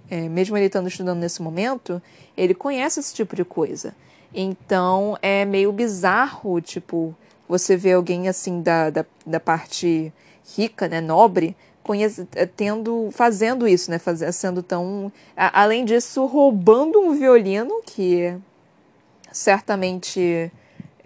[0.10, 2.02] É, mesmo ele estando estudando nesse momento,
[2.38, 3.96] ele conhece esse tipo de coisa.
[4.34, 7.16] Então é meio bizarro, tipo,
[7.48, 10.14] você vê alguém assim da, da, da parte
[10.56, 11.56] rica, né, nobre,
[12.56, 18.36] tendo, fazendo isso, né, faz, sendo tão, a, além disso, roubando um violino que
[19.32, 20.52] certamente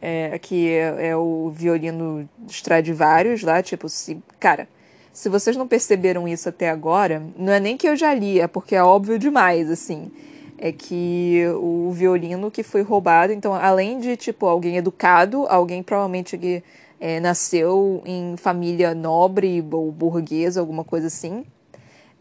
[0.02, 4.68] é, que é, é, o violino Stradivarius lá, tipo, se, cara,
[5.12, 8.48] se vocês não perceberam isso até agora, não é nem que eu já li, é
[8.48, 10.12] porque é óbvio demais, assim.
[10.60, 16.38] É que o violino que foi roubado, então além de tipo alguém educado, alguém provavelmente
[16.38, 16.64] que
[17.00, 21.46] é, nasceu em família nobre ou burguesa, alguma coisa assim,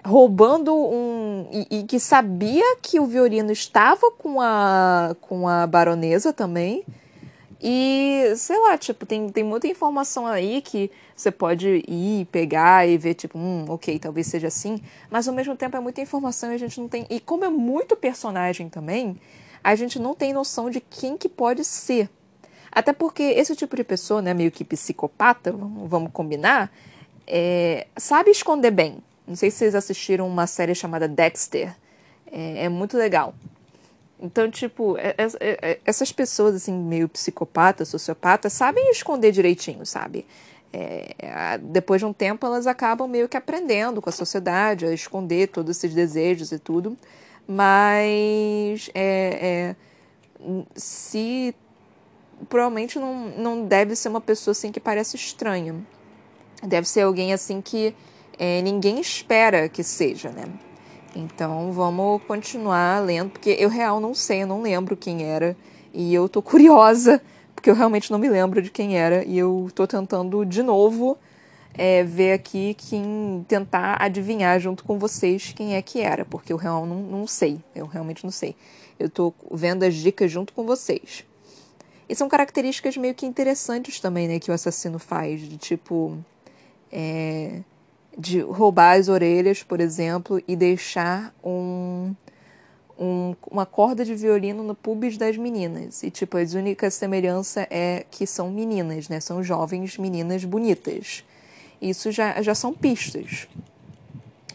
[0.05, 6.33] roubando um e, e, que sabia que o violino estava com a com a baronesa
[6.33, 6.85] também
[7.61, 12.99] e, sei lá, tipo, tem, tem muita informação aí que você pode ir, pegar e
[12.99, 16.55] ver, tipo, hum, ok, talvez seja assim, mas ao mesmo tempo é muita informação e
[16.55, 17.07] a gente não tem.
[17.09, 19.19] E como é muito personagem também,
[19.65, 22.11] a gente não tem noção de quem que pode ser.
[22.77, 26.71] Até porque esse tipo de pessoa, né, meio que psicopata, vamos combinar,
[27.27, 28.99] é, sabe esconder bem.
[29.27, 31.75] Não sei se vocês assistiram uma série chamada Dexter.
[32.31, 33.35] É, é muito legal.
[34.21, 40.27] Então, tipo, é, é, é, essas pessoas, assim, meio psicopatas, sociopatas, sabem esconder direitinho, sabe?
[41.63, 45.79] Depois de um tempo, elas acabam meio que aprendendo com a sociedade a esconder todos
[45.79, 46.95] esses desejos e tudo.
[47.49, 48.91] Mas,
[50.75, 51.55] se.
[52.49, 55.75] Provavelmente não, não deve ser uma pessoa, assim, que parece estranha.
[56.63, 57.95] Deve ser alguém, assim, que
[58.63, 60.45] ninguém espera que seja, né?
[61.15, 65.57] Então vamos continuar lendo, porque eu real não sei, eu não lembro quem era.
[65.93, 67.23] E eu tô curiosa,
[67.55, 69.25] porque eu realmente não me lembro de quem era.
[69.25, 71.17] E eu tô tentando de novo
[71.73, 76.59] é, ver aqui quem tentar adivinhar junto com vocês quem é que era, porque eu
[76.59, 77.61] real não, não sei.
[77.75, 78.55] Eu realmente não sei.
[78.99, 81.25] Eu tô vendo as dicas junto com vocês.
[82.09, 86.19] E são características meio que interessantes também, né, que o assassino faz, de tipo.
[86.93, 87.61] É
[88.17, 92.15] de roubar as orelhas, por exemplo, e deixar um,
[92.99, 96.03] um, uma corda de violino no pubis das meninas.
[96.03, 99.21] E, tipo, a única semelhança é que são meninas, né?
[99.21, 101.25] São jovens meninas bonitas.
[101.81, 103.47] Isso já, já são pistas.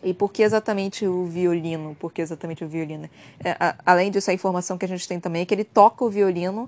[0.03, 1.95] E por que exatamente o violino?
[1.99, 3.07] Por que exatamente o violino?
[3.43, 6.03] É, a, além disso, a informação que a gente tem também é que ele toca
[6.03, 6.67] o violino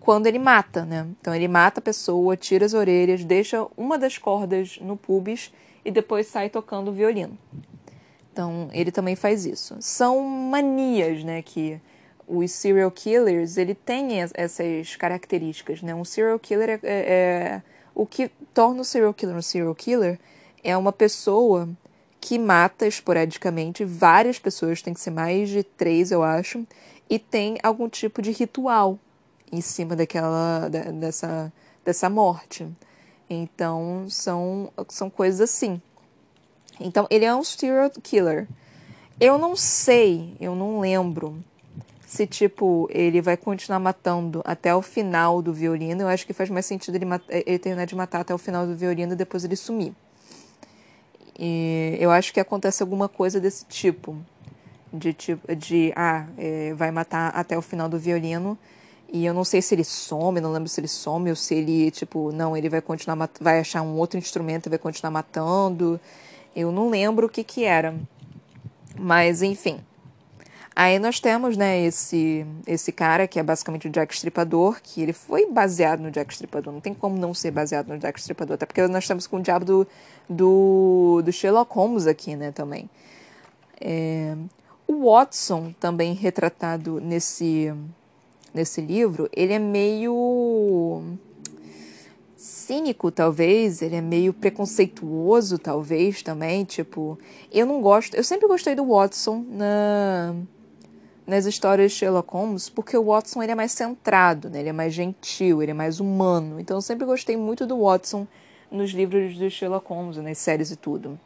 [0.00, 1.06] quando ele mata, né?
[1.20, 5.52] Então ele mata a pessoa, tira as orelhas, deixa uma das cordas no pubis
[5.84, 7.38] e depois sai tocando violino.
[8.32, 9.76] Então, ele também faz isso.
[9.80, 11.80] São manias, né, que
[12.26, 15.94] os serial killers, ele tem essas características, né?
[15.94, 17.62] Um serial killer é, é, é
[17.94, 20.18] o que torna o serial killer um serial killer
[20.62, 21.68] é uma pessoa
[22.20, 26.64] que mata esporadicamente várias pessoas, tem que ser mais de três, eu acho,
[27.08, 28.98] e tem algum tipo de ritual
[29.52, 31.52] em cima daquela dessa
[31.84, 32.66] dessa morte.
[33.28, 35.80] Então, são, são coisas assim.
[36.78, 38.48] Então, ele é um serial killer.
[39.20, 41.42] Eu não sei, eu não lembro
[42.06, 46.02] se, tipo, ele vai continuar matando até o final do violino.
[46.02, 47.06] Eu acho que faz mais sentido ele,
[47.46, 49.92] ele terminar de matar até o final do violino e depois ele sumir.
[51.38, 54.16] E eu acho que acontece alguma coisa desse tipo.
[54.92, 58.58] De, tipo, de ah, é, vai matar até o final do violino
[59.12, 61.90] e eu não sei se ele some, não lembro se ele some ou se ele,
[61.90, 66.00] tipo, não, ele vai continuar, vai achar um outro instrumento e vai continuar matando.
[66.54, 67.94] Eu não lembro o que que era.
[68.96, 69.80] Mas, enfim.
[70.76, 75.12] Aí nós temos, né, esse, esse cara que é basicamente o Jack Stripador, que ele
[75.12, 76.72] foi baseado no Jack Stripador.
[76.72, 79.42] Não tem como não ser baseado no Jack Stripador, até porque nós estamos com o
[79.42, 79.86] diabo do,
[80.28, 82.88] do, do Sherlock Holmes aqui, né, também.
[83.80, 84.36] É,
[84.86, 87.74] o Watson, também retratado nesse
[88.52, 91.02] nesse livro, ele é meio
[92.36, 97.18] cínico, talvez, ele é meio preconceituoso, talvez, também, tipo,
[97.52, 100.34] eu não gosto, eu sempre gostei do Watson na
[101.30, 104.58] nas histórias de Sherlock Holmes, porque o Watson ele é mais centrado, né?
[104.58, 106.58] ele é mais gentil, ele é mais humano.
[106.58, 108.26] Então eu sempre gostei muito do Watson
[108.70, 111.18] nos livros de Sherlock Holmes, nas séries e tudo.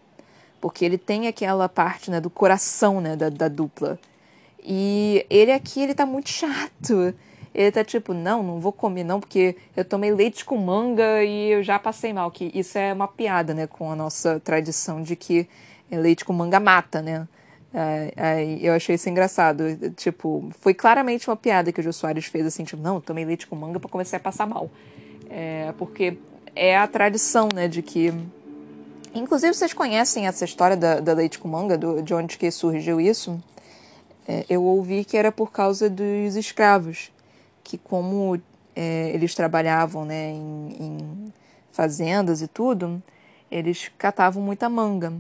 [0.61, 3.99] Porque ele tem aquela parte né, do coração né, da, da dupla.
[4.65, 7.15] E ele aqui, ele tá muito chato.
[7.55, 11.51] Ele tá tipo, não, não vou comer não, porque eu tomei leite com manga e
[11.51, 12.31] eu já passei mal.
[12.31, 15.49] Que isso é uma piada, né, com a nossa tradição de que
[15.91, 17.29] leite com manga mata, né?
[18.17, 19.65] Aí eu achei isso engraçado.
[19.97, 23.47] Tipo, foi claramente uma piada que o Jô Soares fez assim, tipo, não, tomei leite
[23.47, 24.71] com manga para começar a passar mal.
[25.31, 26.17] É, porque
[26.57, 28.13] é a tradição, né, de que
[29.15, 33.01] Inclusive, vocês conhecem essa história da, da leite com manga, do, de onde que surgiu
[33.01, 33.41] isso?
[34.27, 37.13] É, eu ouvi que era por causa dos escravos,
[37.63, 38.41] que como
[38.75, 41.33] é, eles trabalhavam né, em, em
[41.73, 43.03] fazendas e tudo,
[43.51, 45.13] eles catavam muita manga.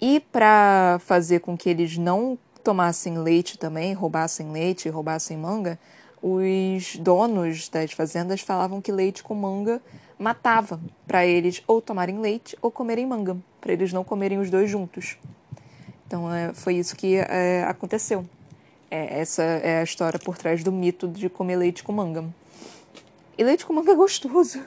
[0.00, 5.78] E para fazer com que eles não tomassem leite também, roubassem leite, roubassem manga,
[6.22, 9.80] os donos das fazendas falavam que leite com manga
[10.18, 14.68] matava, para eles ou tomarem leite ou comerem manga, para eles não comerem os dois
[14.68, 15.16] juntos.
[16.06, 18.24] Então é, foi isso que é, aconteceu.
[18.90, 22.24] É, essa é a história por trás do mito de comer leite com manga.
[23.36, 24.60] E leite com manga é gostoso.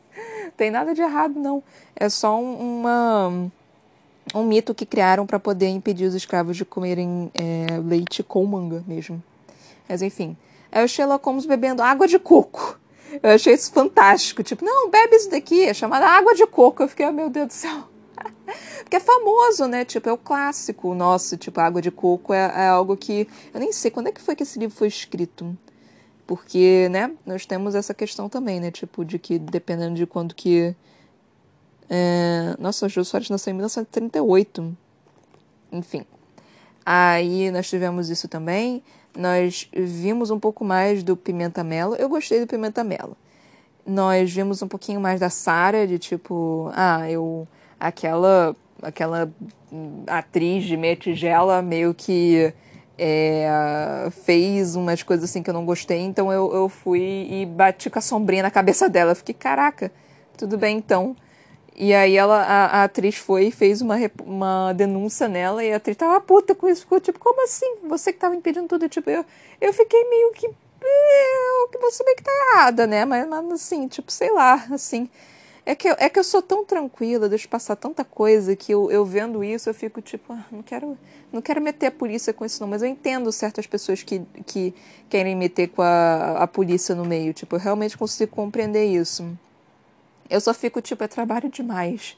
[0.56, 1.62] Tem nada de errado, não.
[1.94, 3.50] É só uma,
[4.34, 8.82] um mito que criaram para poder impedir os escravos de comerem é, leite com manga
[8.86, 9.22] mesmo.
[9.88, 10.36] Mas enfim.
[10.70, 12.78] É o Sherlock Holmes bebendo água de coco.
[13.22, 14.42] Eu achei isso fantástico.
[14.42, 16.82] Tipo, não, bebe isso daqui, é chamada água de coco.
[16.82, 17.84] Eu fiquei, oh, meu Deus do céu.
[18.80, 19.84] Porque é famoso, né?
[19.84, 21.36] Tipo, é o clássico nosso.
[21.36, 23.28] Tipo, água de coco é, é, algo que.
[23.52, 25.56] Eu nem sei quando é que foi que esse livro foi escrito.
[26.26, 28.70] Porque, né, nós temos essa questão também, né?
[28.70, 30.74] Tipo, de que dependendo de quando que.
[31.88, 32.54] É...
[32.58, 34.76] Nossa, o Jô Soares nasceu em 1938.
[35.72, 36.04] Enfim.
[36.84, 38.82] Aí nós tivemos isso também.
[39.16, 41.94] Nós vimos um pouco mais do Pimenta Melo.
[41.96, 43.16] Eu gostei do Pimenta Melo.
[43.86, 47.48] Nós vimos um pouquinho mais da Sara, de tipo, ah, eu.
[47.78, 48.56] Aquela.
[48.80, 49.30] Aquela
[50.06, 52.52] atriz de meia tigela meio que
[52.98, 57.88] é, fez umas coisas assim que eu não gostei, então eu, eu fui e bati
[57.88, 59.14] com a sombrinha na cabeça dela.
[59.14, 59.92] fiquei, caraca,
[60.36, 61.14] tudo bem então.
[61.80, 65.76] E aí ela, a, a, atriz foi e fez uma, uma denúncia nela e a
[65.76, 66.80] atriz tava puta com isso.
[66.80, 67.76] Ficou tipo, como assim?
[67.84, 68.88] Você que tava impedindo tudo?
[68.88, 69.24] Tipo, eu,
[69.60, 70.46] eu fiquei meio que.
[70.46, 73.04] Eu, que você meio que tá errada, né?
[73.04, 75.08] Mas, mas assim, tipo, sei lá, assim.
[75.68, 78.90] É que, eu, é que eu sou tão tranquila, deixo passar tanta coisa que eu,
[78.90, 80.96] eu vendo isso, eu fico tipo, ah, não quero,
[81.30, 84.74] não quero meter a polícia com isso não, mas eu entendo certas pessoas que, que
[85.10, 89.30] querem meter com a, a polícia no meio, tipo, eu realmente consigo compreender isso.
[90.30, 92.16] Eu só fico tipo, é trabalho demais.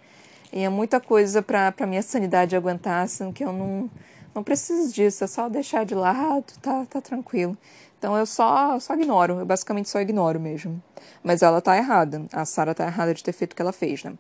[0.53, 3.91] E é muita coisa pra, pra minha sanidade aguentar, que eu não,
[4.33, 7.59] não preciso disso, é só deixar de lado, tá, tá tranquilo.
[8.01, 10.83] Então eu só, só ignoro, eu basicamente só ignoro mesmo.
[11.23, 12.25] Mas ela tá errada.
[12.33, 14.15] A Sara tá errada de ter feito o que ela fez, né?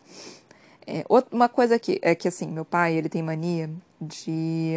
[0.86, 1.02] É,
[1.32, 4.74] uma coisa que é que assim, meu pai, ele tem mania de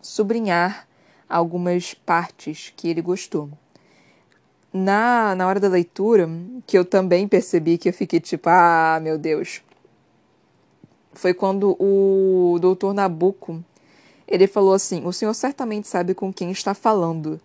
[0.00, 0.88] sublinhar
[1.28, 3.50] algumas partes que ele gostou.
[4.72, 6.26] Na, na hora da leitura,
[6.66, 9.60] que eu também percebi que eu fiquei tipo, ah, meu Deus.
[11.12, 13.62] Foi quando o doutor Nabucco,
[14.26, 17.38] ele falou assim, o senhor certamente sabe com quem está falando.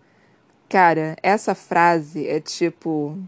[0.68, 3.18] Cara, essa frase é tipo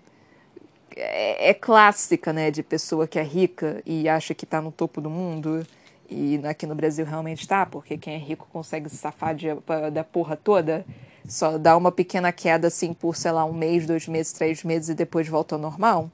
[0.96, 5.00] é, é, clássica, né, de pessoa que é rica e acha que está no topo
[5.00, 5.66] do mundo.
[6.08, 9.48] E aqui no Brasil realmente está, porque quem é rico consegue se safar de,
[9.92, 10.84] da porra toda.
[11.28, 14.90] Só dá uma pequena queda assim por, sei lá, um mês, dois meses, três meses
[14.90, 16.10] e depois volta ao normal.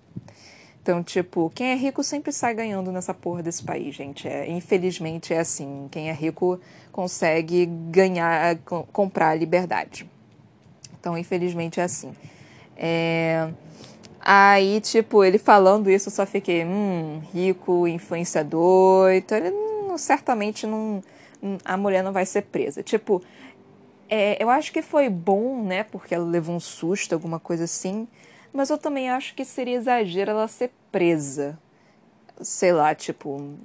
[0.82, 4.26] Então, tipo, quem é rico sempre sai ganhando nessa porra desse país, gente.
[4.26, 5.86] É, infelizmente é assim.
[5.92, 6.58] Quem é rico
[6.90, 8.56] consegue ganhar,
[8.92, 10.10] comprar a liberdade.
[11.02, 12.14] Então, infelizmente é assim.
[12.76, 13.50] É...
[14.20, 19.10] Aí, tipo, ele falando isso, eu só fiquei, hum, rico, influenciador.
[19.10, 21.02] Então, ele não, certamente não.
[21.64, 22.84] A mulher não vai ser presa.
[22.84, 23.20] Tipo,
[24.08, 25.82] é, eu acho que foi bom, né?
[25.82, 28.06] Porque ela levou um susto, alguma coisa assim.
[28.52, 31.58] Mas eu também acho que seria exagero ela ser presa.
[32.40, 33.56] Sei lá, tipo.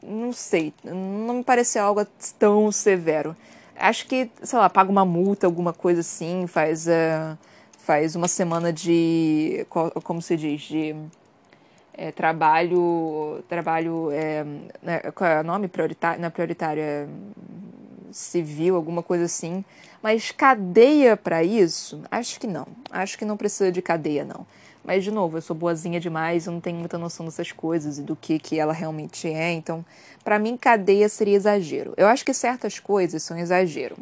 [0.00, 0.72] Não sei.
[0.84, 2.06] Não me pareceu algo
[2.38, 3.36] tão severo.
[3.78, 6.86] Acho que, sei lá, paga uma multa, alguma coisa assim, faz.
[6.86, 7.38] Uh,
[7.88, 9.66] faz uma semana de,
[10.04, 10.94] como se diz, de
[11.94, 14.44] é, trabalho, trabalho, é,
[14.82, 17.06] né, qual é o nome prioritário, não é prioritário, é
[18.12, 19.64] civil, alguma coisa assim.
[20.02, 22.02] Mas cadeia para isso?
[22.10, 22.66] Acho que não.
[22.90, 24.46] Acho que não precisa de cadeia, não.
[24.88, 28.02] Mas, de novo, eu sou boazinha demais, eu não tenho muita noção dessas coisas e
[28.02, 29.52] do que, que ela realmente é.
[29.52, 29.84] Então,
[30.24, 31.92] para mim, cadeia seria exagero.
[31.94, 33.98] Eu acho que certas coisas são exagero.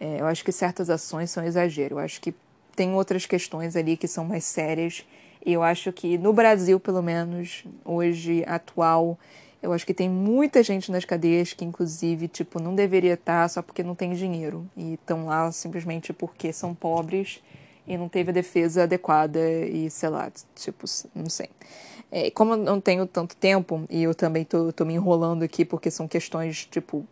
[0.00, 1.94] É, eu acho que certas ações são exagero.
[1.94, 2.34] Eu acho que
[2.74, 5.06] tem outras questões ali que são mais sérias.
[5.46, 9.16] E eu acho que no Brasil, pelo menos, hoje, atual,
[9.62, 13.62] eu acho que tem muita gente nas cadeias que, inclusive, tipo, não deveria estar só
[13.62, 14.68] porque não tem dinheiro.
[14.76, 17.40] E estão lá simplesmente porque são pobres
[17.86, 21.48] e não teve a defesa adequada e, sei lá, tipo, não sei.
[22.12, 25.64] É, como eu não tenho tanto tempo, e eu também tô, tô me enrolando aqui
[25.64, 27.06] porque são questões, tipo,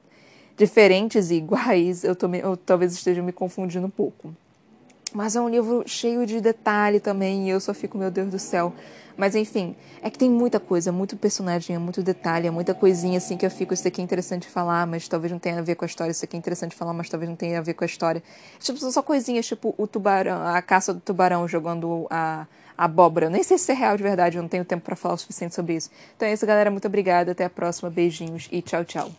[0.57, 4.35] diferentes e iguais, eu, tô eu talvez esteja me confundindo um pouco.
[5.15, 8.39] Mas é um livro cheio de detalhe também, e eu só fico, meu Deus do
[8.39, 8.75] céu,
[9.19, 13.45] Mas enfim, é que tem muita coisa, muito personagem, muito detalhe, muita coisinha assim que
[13.45, 15.87] eu fico, isso aqui é interessante falar, mas talvez não tenha a ver com a
[15.87, 18.23] história, isso aqui é interessante falar, mas talvez não tenha a ver com a história.
[18.61, 22.47] Tipo, são só coisinhas, tipo o tubarão, a caça do tubarão jogando a,
[22.77, 23.27] a abóbora.
[23.27, 25.19] Eu nem sei se é real de verdade, eu não tenho tempo para falar o
[25.19, 25.91] suficiente sobre isso.
[26.17, 26.71] Então é isso, galera.
[26.71, 27.33] Muito obrigada.
[27.33, 27.91] Até a próxima.
[27.91, 29.11] Beijinhos e tchau, tchau.